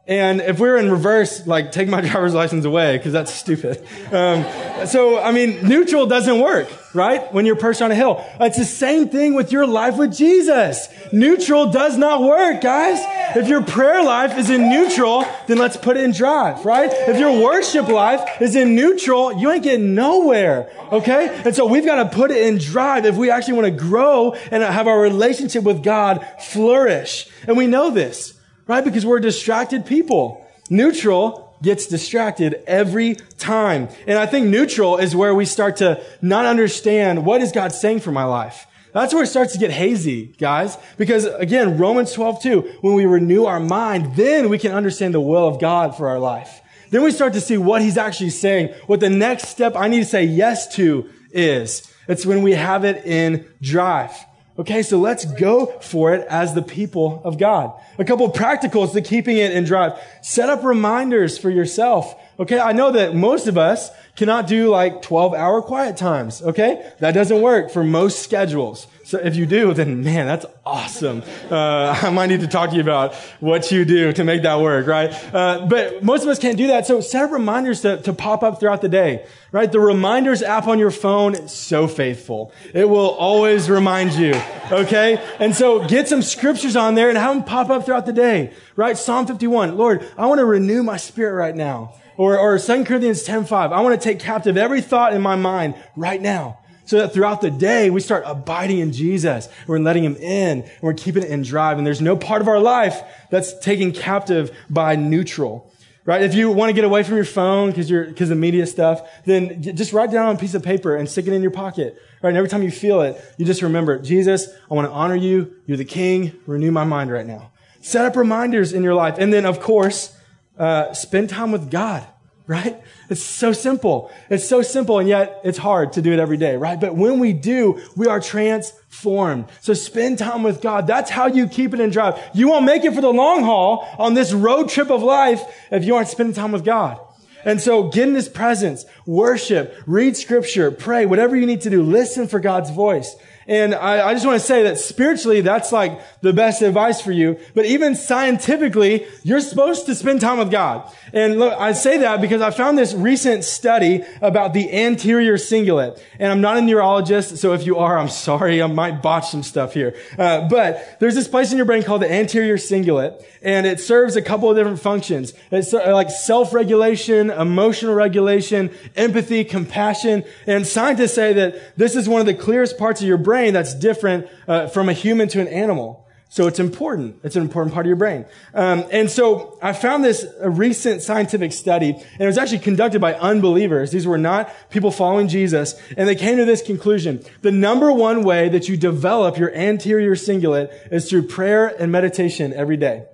and 0.07 0.39
if 0.39 0.59
we're 0.59 0.77
in 0.77 0.91
reverse, 0.91 1.47
like 1.47 1.71
take 1.71 1.87
my 1.87 2.01
driver's 2.09 2.35
license 2.35 2.63
away 2.63 2.97
because 2.97 3.13
that's 3.13 3.33
stupid. 3.33 3.83
Um, 4.11 4.45
so 4.85 5.19
I 5.19 5.31
mean, 5.31 5.67
neutral 5.67 6.05
doesn't 6.05 6.39
work, 6.39 6.69
right? 6.93 7.33
When 7.33 7.47
you're 7.47 7.55
perched 7.55 7.81
on 7.81 7.91
a 7.91 7.95
hill, 7.95 8.23
it's 8.39 8.57
the 8.57 8.65
same 8.65 9.09
thing 9.09 9.33
with 9.33 9.51
your 9.51 9.65
life 9.65 9.97
with 9.97 10.15
Jesus. 10.15 10.87
Neutral 11.11 11.71
does 11.71 11.97
not 11.97 12.21
work, 12.21 12.61
guys. 12.61 12.99
If 13.35 13.47
your 13.47 13.63
prayer 13.63 14.03
life 14.03 14.37
is 14.37 14.51
in 14.51 14.69
neutral, 14.69 15.25
then 15.47 15.57
let's 15.57 15.75
put 15.75 15.97
it 15.97 16.03
in 16.03 16.11
drive, 16.11 16.65
right? 16.65 16.91
If 16.93 17.17
your 17.17 17.41
worship 17.43 17.87
life 17.87 18.41
is 18.41 18.55
in 18.55 18.75
neutral, 18.75 19.33
you 19.33 19.49
ain't 19.51 19.63
getting 19.63 19.95
nowhere, 19.95 20.69
okay? 20.91 21.41
And 21.43 21.55
so 21.55 21.65
we've 21.65 21.85
got 21.85 22.03
to 22.03 22.15
put 22.15 22.29
it 22.29 22.45
in 22.45 22.59
drive 22.59 23.05
if 23.05 23.15
we 23.15 23.31
actually 23.31 23.55
want 23.55 23.65
to 23.65 23.83
grow 23.83 24.33
and 24.51 24.61
have 24.61 24.87
our 24.87 25.01
relationship 25.01 25.63
with 25.63 25.83
God 25.83 26.25
flourish. 26.39 27.27
And 27.47 27.57
we 27.57 27.65
know 27.65 27.89
this 27.89 28.34
right? 28.67 28.83
Because 28.83 29.05
we're 29.05 29.19
distracted 29.19 29.85
people. 29.85 30.45
Neutral 30.69 31.55
gets 31.61 31.87
distracted 31.87 32.61
every 32.67 33.15
time. 33.37 33.89
And 34.07 34.17
I 34.17 34.25
think 34.25 34.47
neutral 34.47 34.97
is 34.97 35.15
where 35.15 35.33
we 35.33 35.45
start 35.45 35.77
to 35.77 36.03
not 36.21 36.45
understand 36.45 37.25
what 37.25 37.41
is 37.41 37.51
God 37.51 37.71
saying 37.71 38.01
for 38.01 38.11
my 38.11 38.25
life. 38.25 38.67
That's 38.93 39.13
where 39.13 39.23
it 39.23 39.27
starts 39.27 39.53
to 39.53 39.59
get 39.59 39.71
hazy, 39.71 40.27
guys. 40.37 40.77
Because 40.97 41.25
again, 41.25 41.77
Romans 41.77 42.13
12, 42.13 42.41
2, 42.41 42.61
when 42.81 42.93
we 42.93 43.05
renew 43.05 43.45
our 43.45 43.59
mind, 43.59 44.15
then 44.15 44.47
we 44.47 44.57
can 44.57 44.71
understand 44.71 45.13
the 45.13 45.19
will 45.19 45.47
of 45.47 45.59
God 45.59 45.97
for 45.97 46.07
our 46.07 46.19
life. 46.19 46.61
Then 46.91 47.03
we 47.03 47.11
start 47.11 47.33
to 47.33 47.41
see 47.41 47.57
what 47.57 47.81
he's 47.81 47.97
actually 47.97 48.29
saying, 48.29 48.73
what 48.85 49.01
the 49.01 49.09
next 49.09 49.49
step 49.49 49.75
I 49.75 49.87
need 49.87 49.99
to 49.99 50.05
say 50.05 50.23
yes 50.23 50.73
to 50.75 51.09
is. 51.31 51.91
It's 52.07 52.25
when 52.25 52.41
we 52.41 52.53
have 52.53 52.85
it 52.85 53.05
in 53.05 53.45
drive. 53.61 54.13
Okay, 54.57 54.83
so 54.83 54.97
let's 54.97 55.25
go 55.25 55.65
for 55.81 56.13
it 56.13 56.25
as 56.29 56.53
the 56.53 56.61
people 56.61 57.21
of 57.25 57.37
God. 57.37 57.73
A 57.97 58.05
couple 58.05 58.31
practicals 58.31 58.93
to 58.93 59.01
keeping 59.01 59.37
it 59.37 59.51
in 59.51 59.65
drive. 59.65 59.99
Set 60.21 60.49
up 60.49 60.63
reminders 60.63 61.37
for 61.37 61.49
yourself. 61.49 62.15
Okay, 62.39 62.57
I 62.57 62.71
know 62.71 62.91
that 62.91 63.15
most 63.15 63.47
of 63.47 63.57
us 63.57 63.89
cannot 64.15 64.47
do 64.47 64.69
like 64.69 65.01
12 65.01 65.33
hour 65.33 65.61
quiet 65.61 65.97
times. 65.97 66.41
Okay, 66.41 66.91
that 66.99 67.11
doesn't 67.11 67.41
work 67.41 67.71
for 67.71 67.83
most 67.83 68.23
schedules. 68.23 68.87
So 69.05 69.19
if 69.19 69.35
you 69.35 69.45
do, 69.45 69.71
then 69.75 70.03
man, 70.03 70.25
that's 70.25 70.47
awesome. 70.65 71.21
Uh, 71.51 71.95
I 72.01 72.09
might 72.09 72.25
need 72.27 72.39
to 72.39 72.47
talk 72.47 72.71
to 72.71 72.75
you 72.75 72.81
about 72.81 73.13
what 73.39 73.71
you 73.71 73.85
do 73.85 74.11
to 74.13 74.23
make 74.23 74.41
that 74.41 74.59
work, 74.59 74.87
right? 74.87 75.13
Uh, 75.31 75.67
but 75.67 76.03
most 76.03 76.23
of 76.23 76.29
us 76.29 76.39
can't 76.39 76.57
do 76.57 76.67
that. 76.67 76.87
So 76.87 77.01
set 77.01 77.23
up 77.23 77.31
reminders 77.31 77.81
to, 77.81 78.01
to 78.01 78.13
pop 78.13 78.41
up 78.41 78.59
throughout 78.59 78.81
the 78.81 78.89
day, 78.89 79.27
right? 79.51 79.71
The 79.71 79.79
reminders 79.79 80.41
app 80.41 80.67
on 80.67 80.79
your 80.79 80.89
phone 80.89 81.35
is 81.35 81.51
so 81.51 81.87
faithful. 81.87 82.51
It 82.73 82.89
will 82.89 83.11
always 83.11 83.69
remind 83.69 84.13
you, 84.13 84.33
okay? 84.71 85.23
And 85.39 85.55
so 85.55 85.87
get 85.87 86.07
some 86.07 86.23
scriptures 86.23 86.75
on 86.75 86.95
there 86.95 87.09
and 87.09 87.17
have 87.17 87.35
them 87.35 87.43
pop 87.43 87.69
up 87.69 87.85
throughout 87.85 88.07
the 88.07 88.13
day, 88.13 88.53
right? 88.75 88.97
Psalm 88.97 89.27
51. 89.27 89.77
Lord, 89.77 90.03
I 90.17 90.25
want 90.25 90.39
to 90.39 90.45
renew 90.45 90.81
my 90.81 90.97
spirit 90.97 91.35
right 91.35 91.55
now. 91.55 91.93
Or, 92.17 92.37
or 92.37 92.57
2 92.57 92.85
Corinthians 92.85 93.25
10.5. 93.25 93.73
I 93.73 93.81
want 93.81 93.99
to 93.99 94.03
take 94.03 94.19
captive 94.19 94.57
every 94.57 94.81
thought 94.81 95.13
in 95.13 95.21
my 95.21 95.35
mind 95.35 95.75
right 95.95 96.21
now 96.21 96.59
so 96.85 96.99
that 96.99 97.13
throughout 97.13 97.41
the 97.41 97.51
day 97.51 97.89
we 97.89 97.99
start 97.99 98.23
abiding 98.25 98.79
in 98.79 98.91
Jesus. 98.91 99.49
We're 99.67 99.79
letting 99.79 100.03
him 100.03 100.15
in 100.15 100.61
and 100.61 100.71
we're 100.81 100.93
keeping 100.93 101.23
it 101.23 101.29
in 101.29 101.41
drive. 101.41 101.77
And 101.77 101.85
there's 101.85 102.01
no 102.01 102.15
part 102.15 102.41
of 102.41 102.47
our 102.47 102.59
life 102.59 103.01
that's 103.29 103.57
taken 103.59 103.91
captive 103.91 104.55
by 104.69 104.95
neutral. 104.95 105.71
Right? 106.05 106.21
If 106.21 106.35
you 106.35 106.51
want 106.51 106.69
to 106.69 106.73
get 106.73 106.83
away 106.83 107.01
from 107.01 107.15
your 107.15 107.25
phone 107.25 107.71
because 107.71 107.89
you're, 107.89 108.05
because 108.05 108.29
of 108.29 108.37
media 108.37 108.67
stuff, 108.67 109.09
then 109.25 109.63
just 109.63 109.91
write 109.91 110.11
down 110.11 110.27
on 110.27 110.35
a 110.35 110.37
piece 110.37 110.53
of 110.53 110.61
paper 110.61 110.95
and 110.95 111.09
stick 111.09 111.25
it 111.25 111.33
in 111.33 111.41
your 111.41 111.49
pocket. 111.49 111.99
Right? 112.21 112.29
And 112.29 112.37
every 112.37 112.49
time 112.49 112.61
you 112.61 112.69
feel 112.69 113.01
it, 113.01 113.19
you 113.37 113.45
just 113.45 113.63
remember, 113.63 113.97
Jesus, 113.97 114.47
I 114.69 114.75
want 114.75 114.87
to 114.87 114.93
honor 114.93 115.15
you. 115.15 115.55
You're 115.65 115.77
the 115.77 115.85
king. 115.85 116.33
Renew 116.45 116.71
my 116.71 116.83
mind 116.83 117.11
right 117.11 117.25
now. 117.25 117.51
Set 117.81 118.05
up 118.05 118.15
reminders 118.15 118.71
in 118.71 118.83
your 118.83 118.93
life. 118.93 119.15
And 119.17 119.33
then, 119.33 119.45
of 119.45 119.59
course, 119.59 120.15
uh, 120.57 120.93
spend 120.93 121.29
time 121.29 121.51
with 121.51 121.69
God 121.69 122.07
right? 122.47 122.79
It's 123.09 123.23
so 123.23 123.53
simple. 123.53 124.11
It's 124.29 124.47
so 124.47 124.61
simple, 124.61 124.99
and 124.99 125.09
yet 125.09 125.41
it's 125.43 125.57
hard 125.57 125.93
to 125.93 126.01
do 126.01 126.13
it 126.13 126.19
every 126.19 126.37
day, 126.37 126.57
right? 126.57 126.79
But 126.79 126.95
when 126.95 127.19
we 127.19 127.33
do, 127.33 127.81
we 127.95 128.07
are 128.07 128.19
transformed. 128.19 129.45
So 129.61 129.73
spend 129.73 130.19
time 130.19 130.43
with 130.43 130.61
God. 130.61 130.85
That's 130.85 131.09
how 131.09 131.27
you 131.27 131.47
keep 131.47 131.73
it 131.73 131.79
in 131.79 131.89
drive. 131.89 132.19
You 132.33 132.49
won't 132.49 132.65
make 132.65 132.83
it 132.83 132.93
for 132.93 133.01
the 133.01 133.11
long 133.11 133.43
haul 133.43 133.87
on 133.97 134.13
this 134.13 134.31
road 134.31 134.69
trip 134.69 134.91
of 134.91 135.01
life 135.01 135.41
if 135.71 135.85
you 135.85 135.95
aren't 135.95 136.09
spending 136.09 136.35
time 136.35 136.51
with 136.51 136.63
God. 136.63 136.99
And 137.43 137.61
so 137.61 137.89
get 137.89 138.07
in 138.07 138.15
His 138.15 138.29
presence, 138.29 138.85
worship, 139.05 139.75
read 139.85 140.17
scripture, 140.17 140.71
pray, 140.71 141.05
whatever 141.05 141.35
you 141.35 141.45
need 141.45 141.61
to 141.61 141.69
do. 141.69 141.83
Listen 141.83 142.27
for 142.27 142.39
God's 142.39 142.71
voice. 142.71 143.15
And 143.47 143.75
I, 143.75 144.09
I, 144.09 144.13
just 144.13 144.25
want 144.25 144.41
to 144.41 144.45
say 144.45 144.63
that 144.63 144.79
spiritually, 144.79 145.41
that's 145.41 145.71
like 145.71 146.01
the 146.21 146.33
best 146.33 146.63
advice 146.63 146.99
for 146.99 147.11
you. 147.11 147.37
But 147.53 147.65
even 147.65 147.95
scientifically, 147.95 149.05
you're 149.21 149.39
supposed 149.39 149.85
to 149.85 149.93
spend 149.93 150.21
time 150.21 150.39
with 150.39 150.49
God. 150.49 150.91
And 151.13 151.37
look, 151.37 151.53
I 151.59 151.73
say 151.73 151.99
that 151.99 152.21
because 152.21 152.41
I 152.41 152.49
found 152.49 152.75
this 152.75 152.95
recent 152.95 153.43
study 153.43 154.03
about 154.19 154.53
the 154.53 154.73
anterior 154.73 155.35
cingulate. 155.35 156.01
And 156.17 156.31
I'm 156.31 156.41
not 156.41 156.57
a 156.57 156.61
neurologist, 156.61 157.37
so 157.37 157.53
if 157.53 157.67
you 157.67 157.77
are, 157.77 157.99
I'm 157.99 158.09
sorry. 158.09 158.63
I 158.63 158.67
might 158.67 159.03
botch 159.03 159.29
some 159.29 159.43
stuff 159.43 159.75
here. 159.75 159.95
Uh, 160.17 160.47
but 160.47 160.97
there's 160.99 161.13
this 161.13 161.27
place 161.27 161.51
in 161.51 161.57
your 161.57 161.67
brain 161.67 161.83
called 161.83 162.01
the 162.01 162.11
anterior 162.11 162.57
cingulate, 162.57 163.23
and 163.43 163.67
it 163.67 163.79
serves 163.79 164.15
a 164.15 164.23
couple 164.23 164.49
of 164.49 164.57
different 164.57 164.79
functions. 164.79 165.33
It's 165.51 165.71
like 165.71 166.09
self-regulation, 166.09 167.29
emotional 167.29 167.93
regulation, 167.93 168.71
empathy, 168.95 169.43
compassion. 169.43 170.23
And 170.47 170.65
scientists 170.65 171.13
say 171.13 171.33
that 171.33 171.77
this 171.77 171.95
is 171.95 172.09
one 172.09 172.21
of 172.21 172.25
the 172.25 172.33
clearest 172.33 172.79
parts 172.79 173.01
of 173.01 173.07
your 173.07 173.17
brain 173.17 173.34
brain 173.35 173.53
that's 173.53 173.75
different 173.75 174.27
uh, 174.47 174.67
from 174.67 174.87
a 174.87 174.93
human 174.93 175.27
to 175.27 175.41
an 175.41 175.47
animal. 175.49 176.07
So 176.29 176.47
it's 176.47 176.59
important. 176.59 177.19
It's 177.23 177.35
an 177.35 177.41
important 177.41 177.73
part 177.73 177.85
of 177.85 177.87
your 177.87 177.97
brain. 177.97 178.25
Um, 178.53 178.85
and 178.91 179.11
so 179.11 179.57
I 179.61 179.73
found 179.73 180.03
this 180.03 180.25
recent 180.41 181.01
scientific 181.01 181.51
study, 181.51 181.91
and 181.91 182.21
it 182.21 182.25
was 182.25 182.37
actually 182.37 182.59
conducted 182.59 182.99
by 183.01 183.13
unbelievers. 183.13 183.91
These 183.91 184.07
were 184.07 184.17
not 184.17 184.49
people 184.69 184.89
following 184.89 185.27
Jesus. 185.27 185.75
And 185.97 186.07
they 186.07 186.15
came 186.15 186.37
to 186.37 186.45
this 186.45 186.61
conclusion. 186.61 187.23
The 187.41 187.51
number 187.51 187.91
one 187.91 188.23
way 188.23 188.49
that 188.49 188.67
you 188.69 188.77
develop 188.77 189.37
your 189.37 189.53
anterior 189.53 190.15
cingulate 190.15 190.69
is 190.91 191.09
through 191.09 191.27
prayer 191.27 191.67
and 191.67 191.91
meditation 191.91 192.53
every 192.53 192.77
day. 192.77 193.05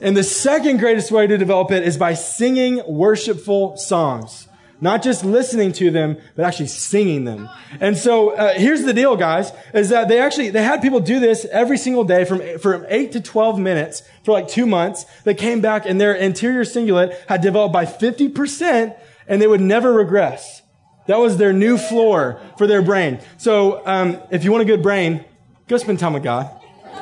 And 0.00 0.16
the 0.16 0.24
second 0.24 0.78
greatest 0.78 1.10
way 1.10 1.26
to 1.26 1.36
develop 1.36 1.72
it 1.72 1.82
is 1.82 1.96
by 1.96 2.14
singing 2.14 2.80
worshipful 2.86 3.76
songs. 3.76 4.47
Not 4.80 5.02
just 5.02 5.24
listening 5.24 5.72
to 5.72 5.90
them, 5.90 6.18
but 6.36 6.44
actually 6.44 6.68
singing 6.68 7.24
them. 7.24 7.48
And 7.80 7.96
so 7.96 8.30
uh, 8.30 8.54
here's 8.54 8.82
the 8.82 8.92
deal, 8.92 9.16
guys, 9.16 9.50
is 9.74 9.88
that 9.88 10.08
they 10.08 10.20
actually 10.20 10.50
they 10.50 10.62
had 10.62 10.80
people 10.80 11.00
do 11.00 11.18
this 11.18 11.44
every 11.46 11.76
single 11.76 12.04
day 12.04 12.24
from 12.24 12.58
from 12.60 12.86
eight 12.88 13.10
to 13.12 13.20
twelve 13.20 13.58
minutes 13.58 14.02
for 14.22 14.30
like 14.30 14.46
two 14.46 14.66
months. 14.66 15.04
They 15.24 15.34
came 15.34 15.60
back 15.60 15.84
and 15.84 16.00
their 16.00 16.16
anterior 16.16 16.62
cingulate 16.62 17.16
had 17.28 17.40
developed 17.40 17.72
by 17.72 17.86
fifty 17.86 18.28
percent, 18.28 18.94
and 19.26 19.42
they 19.42 19.48
would 19.48 19.60
never 19.60 19.92
regress. 19.92 20.62
That 21.06 21.18
was 21.18 21.38
their 21.38 21.52
new 21.52 21.76
floor 21.76 22.40
for 22.56 22.66
their 22.66 22.82
brain. 22.82 23.18
So 23.36 23.84
um, 23.84 24.20
if 24.30 24.44
you 24.44 24.52
want 24.52 24.62
a 24.62 24.66
good 24.66 24.82
brain, 24.82 25.24
go 25.66 25.76
spend 25.78 25.98
time 25.98 26.12
with 26.12 26.22
God. 26.22 26.54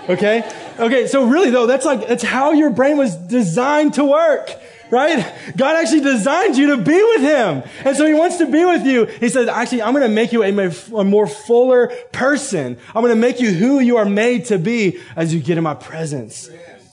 Okay, 0.08 0.48
okay. 0.78 1.06
So 1.06 1.26
really 1.26 1.50
though, 1.50 1.66
that's 1.66 1.84
like 1.84 2.06
that's 2.06 2.22
how 2.22 2.52
your 2.52 2.70
brain 2.70 2.96
was 2.96 3.14
designed 3.16 3.94
to 3.94 4.04
work 4.04 4.50
right? 4.90 5.34
God 5.56 5.76
actually 5.76 6.02
designed 6.02 6.56
you 6.56 6.76
to 6.76 6.76
be 6.76 7.02
with 7.02 7.20
Him. 7.20 7.62
And 7.84 7.96
so 7.96 8.06
He 8.06 8.14
wants 8.14 8.38
to 8.38 8.46
be 8.46 8.64
with 8.64 8.86
you. 8.86 9.06
He 9.06 9.28
says, 9.28 9.48
actually, 9.48 9.82
I'm 9.82 9.92
going 9.92 10.08
to 10.08 10.14
make 10.14 10.32
you 10.32 10.42
a, 10.42 10.70
a 10.94 11.04
more 11.04 11.26
fuller 11.26 11.88
person. 12.12 12.78
I'm 12.94 13.02
going 13.02 13.14
to 13.14 13.20
make 13.20 13.40
you 13.40 13.52
who 13.52 13.80
you 13.80 13.96
are 13.96 14.04
made 14.04 14.46
to 14.46 14.58
be 14.58 15.00
as 15.16 15.34
you 15.34 15.40
get 15.40 15.58
in 15.58 15.64
my 15.64 15.74
presence. 15.74 16.50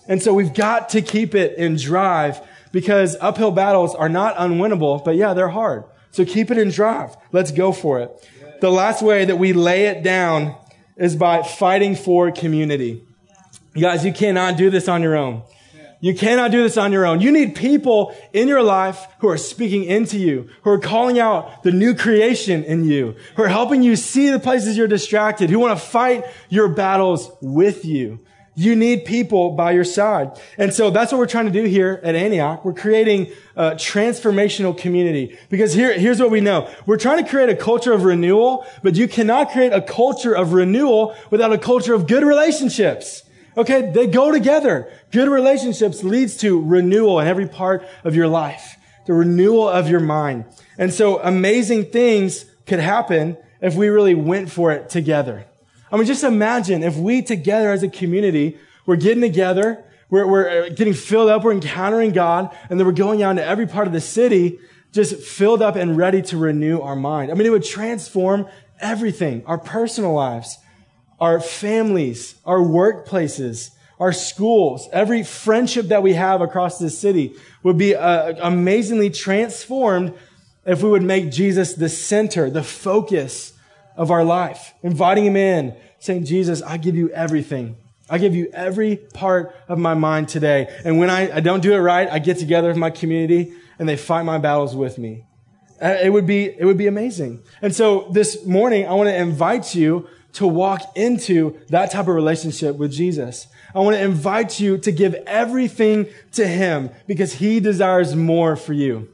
And 0.07 0.21
so 0.21 0.33
we've 0.33 0.53
got 0.53 0.89
to 0.89 1.01
keep 1.01 1.35
it 1.35 1.57
in 1.57 1.75
drive 1.75 2.41
because 2.71 3.15
uphill 3.21 3.51
battles 3.51 3.95
are 3.95 4.09
not 4.09 4.35
unwinnable, 4.35 5.03
but 5.03 5.15
yeah, 5.15 5.33
they're 5.33 5.49
hard. 5.49 5.85
So 6.11 6.25
keep 6.25 6.51
it 6.51 6.57
in 6.57 6.69
drive. 6.69 7.15
Let's 7.31 7.51
go 7.51 7.71
for 7.71 7.99
it. 7.99 8.29
The 8.59 8.69
last 8.69 9.01
way 9.01 9.25
that 9.25 9.37
we 9.37 9.53
lay 9.53 9.87
it 9.87 10.03
down 10.03 10.55
is 10.97 11.15
by 11.15 11.43
fighting 11.43 11.95
for 11.95 12.31
community. 12.31 13.05
You 13.73 13.81
guys, 13.81 14.05
you 14.05 14.13
cannot 14.13 14.57
do 14.57 14.69
this 14.69 14.87
on 14.87 15.01
your 15.01 15.15
own. 15.15 15.43
You 16.03 16.13
cannot 16.13 16.51
do 16.51 16.61
this 16.61 16.75
on 16.75 16.91
your 16.91 17.05
own. 17.05 17.21
You 17.21 17.31
need 17.31 17.55
people 17.55 18.13
in 18.33 18.49
your 18.49 18.61
life 18.61 19.07
who 19.19 19.29
are 19.29 19.37
speaking 19.37 19.85
into 19.85 20.19
you, 20.19 20.49
who 20.63 20.71
are 20.71 20.79
calling 20.79 21.17
out 21.17 21.63
the 21.63 21.71
new 21.71 21.95
creation 21.95 22.63
in 22.65 22.83
you, 22.83 23.15
who 23.37 23.43
are 23.43 23.47
helping 23.47 23.81
you 23.81 23.95
see 23.95 24.29
the 24.29 24.37
places 24.37 24.75
you're 24.75 24.85
distracted, 24.85 25.49
who 25.49 25.59
want 25.59 25.79
to 25.79 25.85
fight 25.85 26.25
your 26.49 26.67
battles 26.67 27.31
with 27.41 27.85
you. 27.85 28.19
You 28.55 28.75
need 28.75 29.05
people 29.05 29.51
by 29.51 29.71
your 29.71 29.83
side. 29.83 30.39
And 30.59 30.71
so 30.73 30.91
that's 30.91 31.11
what 31.11 31.17
we're 31.17 31.25
trying 31.25 31.45
to 31.45 31.51
do 31.51 31.63
here 31.63 31.99
at 32.03 32.13
Antioch. 32.13 32.63
We're 32.63 32.73
creating 32.73 33.31
a 33.55 33.71
transformational 33.71 34.77
community 34.77 35.37
because 35.49 35.73
here, 35.73 35.91
here's 35.97 36.19
what 36.19 36.29
we 36.29 36.39
know. 36.39 36.69
We're 36.85 36.97
trying 36.97 37.23
to 37.23 37.29
create 37.29 37.49
a 37.49 37.55
culture 37.55 37.93
of 37.93 38.03
renewal, 38.03 38.65
but 38.83 38.95
you 38.95 39.07
cannot 39.07 39.51
create 39.51 39.73
a 39.73 39.81
culture 39.81 40.35
of 40.35 40.53
renewal 40.53 41.15
without 41.31 41.51
a 41.51 41.57
culture 41.57 41.95
of 41.95 42.05
good 42.07 42.23
relationships. 42.23 43.23
Okay, 43.57 43.91
they 43.91 44.07
go 44.07 44.31
together. 44.31 44.91
Good 45.11 45.29
relationships 45.29 46.03
leads 46.03 46.37
to 46.37 46.61
renewal 46.61 47.19
in 47.19 47.27
every 47.27 47.47
part 47.47 47.87
of 48.03 48.15
your 48.15 48.27
life, 48.27 48.77
the 49.07 49.13
renewal 49.13 49.67
of 49.67 49.89
your 49.89 49.99
mind. 49.99 50.45
And 50.77 50.93
so 50.93 51.19
amazing 51.19 51.85
things 51.85 52.45
could 52.65 52.79
happen 52.79 53.37
if 53.61 53.75
we 53.75 53.89
really 53.89 54.15
went 54.15 54.51
for 54.51 54.71
it 54.71 54.89
together. 54.89 55.45
I 55.93 55.97
mean, 55.97 56.07
just 56.07 56.23
imagine 56.23 56.81
if 56.81 56.97
we 56.97 57.21
together 57.21 57.71
as 57.71 57.83
a 57.83 57.87
community, 57.87 58.57
we're 58.87 58.95
getting 58.95 59.21
together, 59.21 59.83
we're, 60.09 60.25
we're 60.25 60.65
uh, 60.65 60.69
getting 60.69 60.95
filled 60.95 61.29
up, 61.29 61.43
we're 61.43 61.51
encountering 61.51 62.13
God, 62.13 62.49
and 62.67 62.79
then 62.79 62.87
we're 62.87 62.93
going 62.93 63.21
out 63.21 63.29
into 63.29 63.45
every 63.45 63.67
part 63.67 63.85
of 63.85 63.93
the 63.93 64.01
city, 64.01 64.57
just 64.91 65.15
filled 65.17 65.61
up 65.61 65.75
and 65.75 65.95
ready 65.95 66.23
to 66.23 66.37
renew 66.37 66.79
our 66.81 66.95
mind. 66.95 67.29
I 67.29 67.35
mean, 67.35 67.45
it 67.45 67.51
would 67.51 67.63
transform 67.63 68.47
everything, 68.79 69.43
our 69.45 69.59
personal 69.59 70.13
lives, 70.13 70.57
our 71.19 71.39
families, 71.39 72.35
our 72.43 72.57
workplaces, 72.57 73.69
our 73.99 74.11
schools, 74.11 74.89
every 74.91 75.21
friendship 75.21 75.89
that 75.89 76.01
we 76.01 76.13
have 76.13 76.41
across 76.41 76.79
this 76.79 76.97
city 76.97 77.35
would 77.61 77.77
be 77.77 77.95
uh, 77.95 78.33
amazingly 78.41 79.11
transformed 79.11 80.15
if 80.65 80.81
we 80.81 80.89
would 80.89 81.03
make 81.03 81.31
Jesus 81.31 81.75
the 81.75 81.87
center, 81.87 82.49
the 82.49 82.63
focus 82.63 83.52
of 83.95 84.11
our 84.11 84.23
life, 84.23 84.73
inviting 84.83 85.25
him 85.25 85.35
in, 85.35 85.75
saying, 85.99 86.25
Jesus, 86.25 86.61
I 86.61 86.77
give 86.77 86.95
you 86.95 87.09
everything. 87.09 87.77
I 88.09 88.17
give 88.17 88.35
you 88.35 88.49
every 88.53 88.97
part 88.97 89.55
of 89.67 89.79
my 89.79 89.93
mind 89.93 90.27
today. 90.27 90.73
And 90.83 90.99
when 90.99 91.09
I, 91.09 91.37
I 91.37 91.39
don't 91.39 91.61
do 91.61 91.73
it 91.73 91.79
right, 91.79 92.09
I 92.09 92.19
get 92.19 92.37
together 92.37 92.67
with 92.67 92.77
my 92.77 92.89
community 92.89 93.53
and 93.79 93.87
they 93.87 93.95
fight 93.95 94.23
my 94.23 94.37
battles 94.37 94.75
with 94.75 94.97
me. 94.97 95.25
Uh, 95.81 95.97
it 96.01 96.11
would 96.11 96.27
be, 96.27 96.45
it 96.45 96.65
would 96.65 96.77
be 96.77 96.87
amazing. 96.87 97.41
And 97.61 97.73
so 97.75 98.07
this 98.11 98.45
morning, 98.45 98.87
I 98.87 98.93
want 98.93 99.09
to 99.09 99.15
invite 99.15 99.73
you 99.73 100.07
to 100.33 100.47
walk 100.47 100.81
into 100.95 101.59
that 101.69 101.91
type 101.91 102.07
of 102.07 102.15
relationship 102.15 102.75
with 102.75 102.91
Jesus. 102.91 103.47
I 103.73 103.79
want 103.79 103.95
to 103.95 104.03
invite 104.03 104.59
you 104.59 104.77
to 104.79 104.91
give 104.91 105.13
everything 105.25 106.07
to 106.33 106.47
Him 106.47 106.91
because 107.07 107.33
He 107.33 107.59
desires 107.59 108.15
more 108.15 108.55
for 108.55 108.73
you. 108.73 109.09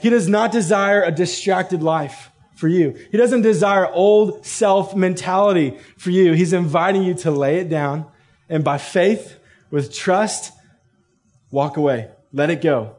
He 0.00 0.10
does 0.10 0.28
not 0.28 0.50
desire 0.50 1.02
a 1.02 1.12
distracted 1.12 1.82
life 1.82 2.31
for 2.54 2.68
you. 2.68 2.96
He 3.10 3.18
doesn't 3.18 3.42
desire 3.42 3.86
old 3.92 4.46
self 4.46 4.94
mentality 4.94 5.78
for 5.96 6.10
you. 6.10 6.32
He's 6.32 6.52
inviting 6.52 7.02
you 7.02 7.14
to 7.14 7.30
lay 7.30 7.58
it 7.58 7.68
down 7.68 8.06
and 8.48 8.62
by 8.62 8.78
faith, 8.78 9.38
with 9.70 9.94
trust, 9.94 10.52
walk 11.50 11.76
away. 11.78 12.10
Let 12.32 12.50
it 12.50 12.60
go 12.60 12.96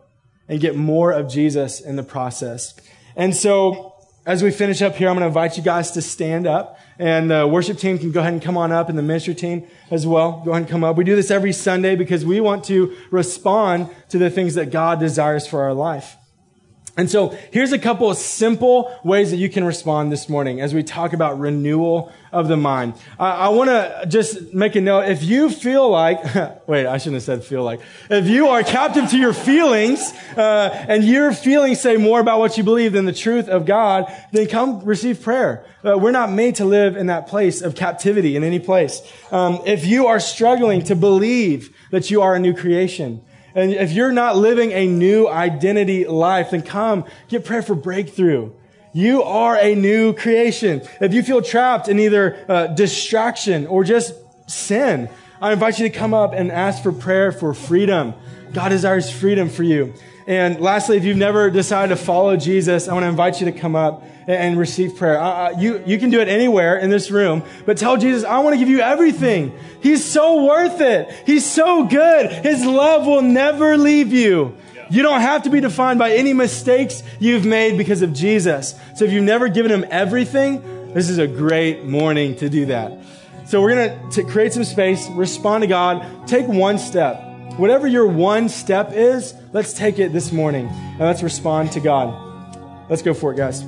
and 0.47 0.59
get 0.59 0.75
more 0.75 1.11
of 1.11 1.29
Jesus 1.29 1.79
in 1.79 1.95
the 1.95 2.03
process. 2.03 2.73
And 3.15 3.35
so 3.35 3.93
as 4.25 4.41
we 4.41 4.51
finish 4.51 4.81
up 4.81 4.95
here, 4.95 5.09
I'm 5.09 5.15
going 5.15 5.21
to 5.21 5.27
invite 5.27 5.57
you 5.57 5.63
guys 5.63 5.91
to 5.91 6.01
stand 6.01 6.47
up 6.47 6.79
and 6.97 7.29
the 7.29 7.47
worship 7.47 7.77
team 7.77 7.99
can 7.99 8.11
go 8.11 8.21
ahead 8.21 8.33
and 8.33 8.41
come 8.41 8.57
on 8.57 8.71
up 8.71 8.89
and 8.89 8.97
the 8.97 9.03
ministry 9.03 9.35
team 9.35 9.67
as 9.91 10.07
well. 10.07 10.41
Go 10.43 10.51
ahead 10.51 10.63
and 10.63 10.69
come 10.69 10.83
up. 10.83 10.95
We 10.95 11.03
do 11.03 11.15
this 11.15 11.31
every 11.31 11.53
Sunday 11.53 11.95
because 11.95 12.25
we 12.25 12.39
want 12.39 12.63
to 12.65 12.95
respond 13.11 13.89
to 14.09 14.17
the 14.17 14.29
things 14.29 14.55
that 14.55 14.71
God 14.71 14.99
desires 14.99 15.45
for 15.45 15.61
our 15.63 15.73
life. 15.73 16.15
And 16.95 17.09
so 17.09 17.29
here's 17.51 17.71
a 17.71 17.79
couple 17.79 18.11
of 18.11 18.17
simple 18.17 18.95
ways 19.03 19.31
that 19.31 19.37
you 19.37 19.49
can 19.49 19.63
respond 19.63 20.11
this 20.11 20.29
morning 20.29 20.61
as 20.61 20.75
we 20.75 20.83
talk 20.83 21.13
about 21.13 21.39
renewal 21.39 22.11
of 22.31 22.47
the 22.47 22.55
mind. 22.55 22.93
I, 23.17 23.31
I 23.31 23.49
want 23.49 23.71
to 23.71 24.05
just 24.07 24.53
make 24.53 24.75
a 24.75 24.81
note. 24.81 25.09
If 25.09 25.23
you 25.23 25.49
feel 25.49 25.89
like, 25.89 26.19
wait, 26.67 26.85
I 26.85 26.99
shouldn't 26.99 27.15
have 27.15 27.23
said 27.23 27.43
feel 27.43 27.63
like. 27.63 27.79
If 28.11 28.27
you 28.27 28.49
are 28.49 28.61
captive 28.61 29.09
to 29.09 29.17
your 29.17 29.33
feelings, 29.33 30.13
uh, 30.37 30.85
and 30.87 31.03
your 31.03 31.33
feelings 31.33 31.81
say 31.81 31.97
more 31.97 32.19
about 32.19 32.37
what 32.37 32.59
you 32.59 32.63
believe 32.63 32.93
than 32.93 33.05
the 33.05 33.13
truth 33.13 33.49
of 33.49 33.65
God, 33.65 34.05
then 34.31 34.47
come 34.47 34.85
receive 34.85 35.23
prayer. 35.23 35.65
Uh, 35.83 35.97
we're 35.97 36.11
not 36.11 36.31
made 36.31 36.55
to 36.55 36.65
live 36.65 36.95
in 36.95 37.07
that 37.07 37.25
place 37.25 37.63
of 37.63 37.73
captivity 37.73 38.35
in 38.35 38.43
any 38.43 38.59
place. 38.59 39.01
Um, 39.31 39.61
if 39.65 39.83
you 39.83 40.05
are 40.05 40.19
struggling 40.19 40.83
to 40.83 40.95
believe 40.95 41.75
that 41.89 42.11
you 42.11 42.21
are 42.21 42.35
a 42.35 42.39
new 42.39 42.53
creation, 42.53 43.23
and 43.55 43.71
if 43.71 43.91
you're 43.91 44.11
not 44.11 44.35
living 44.35 44.71
a 44.71 44.87
new 44.87 45.27
identity 45.27 46.05
life, 46.05 46.51
then 46.51 46.61
come 46.61 47.05
get 47.27 47.45
prayer 47.45 47.61
for 47.61 47.75
breakthrough. 47.75 48.51
You 48.93 49.23
are 49.23 49.57
a 49.57 49.75
new 49.75 50.13
creation. 50.13 50.81
If 51.01 51.13
you 51.13 51.23
feel 51.23 51.41
trapped 51.41 51.87
in 51.87 51.99
either 51.99 52.45
uh, 52.47 52.67
distraction 52.67 53.65
or 53.67 53.83
just 53.83 54.13
sin, 54.47 55.09
I 55.41 55.51
invite 55.51 55.79
you 55.79 55.89
to 55.89 55.95
come 55.95 56.13
up 56.13 56.33
and 56.33 56.51
ask 56.51 56.83
for 56.83 56.91
prayer 56.91 57.31
for 57.31 57.53
freedom. 57.53 58.13
God 58.53 58.69
desires 58.69 59.09
freedom 59.11 59.49
for 59.49 59.63
you. 59.63 59.93
And 60.25 60.61
lastly, 60.61 60.97
if 60.97 61.03
you've 61.03 61.17
never 61.17 61.49
decided 61.49 61.95
to 61.95 62.01
follow 62.01 62.37
Jesus, 62.37 62.87
I 62.87 62.93
want 62.93 63.03
to 63.03 63.09
invite 63.09 63.41
you 63.41 63.51
to 63.51 63.57
come 63.57 63.75
up 63.75 64.03
and 64.25 64.57
receive 64.57 64.95
prayer. 64.95 65.19
Uh, 65.19 65.29
uh, 65.29 65.55
you, 65.57 65.83
you 65.85 65.97
can 65.97 66.09
do 66.09 66.21
it 66.21 66.29
anywhere 66.29 66.77
in 66.77 66.89
this 66.89 67.11
room, 67.11 67.43
but 67.65 67.77
tell 67.77 67.97
Jesus, 67.97 68.23
I 68.23 68.39
want 68.39 68.53
to 68.53 68.57
give 68.57 68.69
you 68.69 68.79
everything. 68.79 69.57
He's 69.81 70.03
so 70.03 70.45
worth 70.45 70.79
it. 70.79 71.13
He's 71.25 71.45
so 71.45 71.85
good. 71.85 72.31
His 72.31 72.65
love 72.65 73.05
will 73.05 73.21
never 73.21 73.77
leave 73.77 74.13
you. 74.13 74.55
You 74.89 75.01
don't 75.01 75.21
have 75.21 75.43
to 75.43 75.49
be 75.49 75.59
defined 75.59 75.99
by 75.99 76.11
any 76.11 76.33
mistakes 76.33 77.03
you've 77.19 77.45
made 77.45 77.77
because 77.77 78.01
of 78.01 78.13
Jesus. 78.13 78.75
So 78.95 79.05
if 79.05 79.11
you've 79.11 79.23
never 79.23 79.49
given 79.49 79.71
him 79.71 79.85
everything, 79.89 80.93
this 80.93 81.09
is 81.09 81.17
a 81.17 81.27
great 81.27 81.83
morning 81.83 82.35
to 82.37 82.49
do 82.49 82.67
that. 82.67 82.99
So 83.45 83.61
we're 83.61 83.75
going 83.75 84.11
to 84.11 84.23
create 84.23 84.53
some 84.53 84.63
space, 84.63 85.09
respond 85.09 85.63
to 85.63 85.67
God, 85.67 86.27
take 86.27 86.47
one 86.47 86.77
step. 86.77 87.32
Whatever 87.57 87.85
your 87.87 88.07
one 88.07 88.49
step 88.49 88.93
is, 88.93 89.35
let's 89.51 89.73
take 89.73 89.99
it 89.99 90.11
this 90.11 90.31
morning 90.31 90.67
and 90.67 90.99
let's 91.01 91.21
respond 91.21 91.71
to 91.73 91.79
God. 91.79 92.89
Let's 92.89 93.03
go 93.03 93.13
for 93.13 93.31
it, 93.31 93.37
guys. 93.37 93.63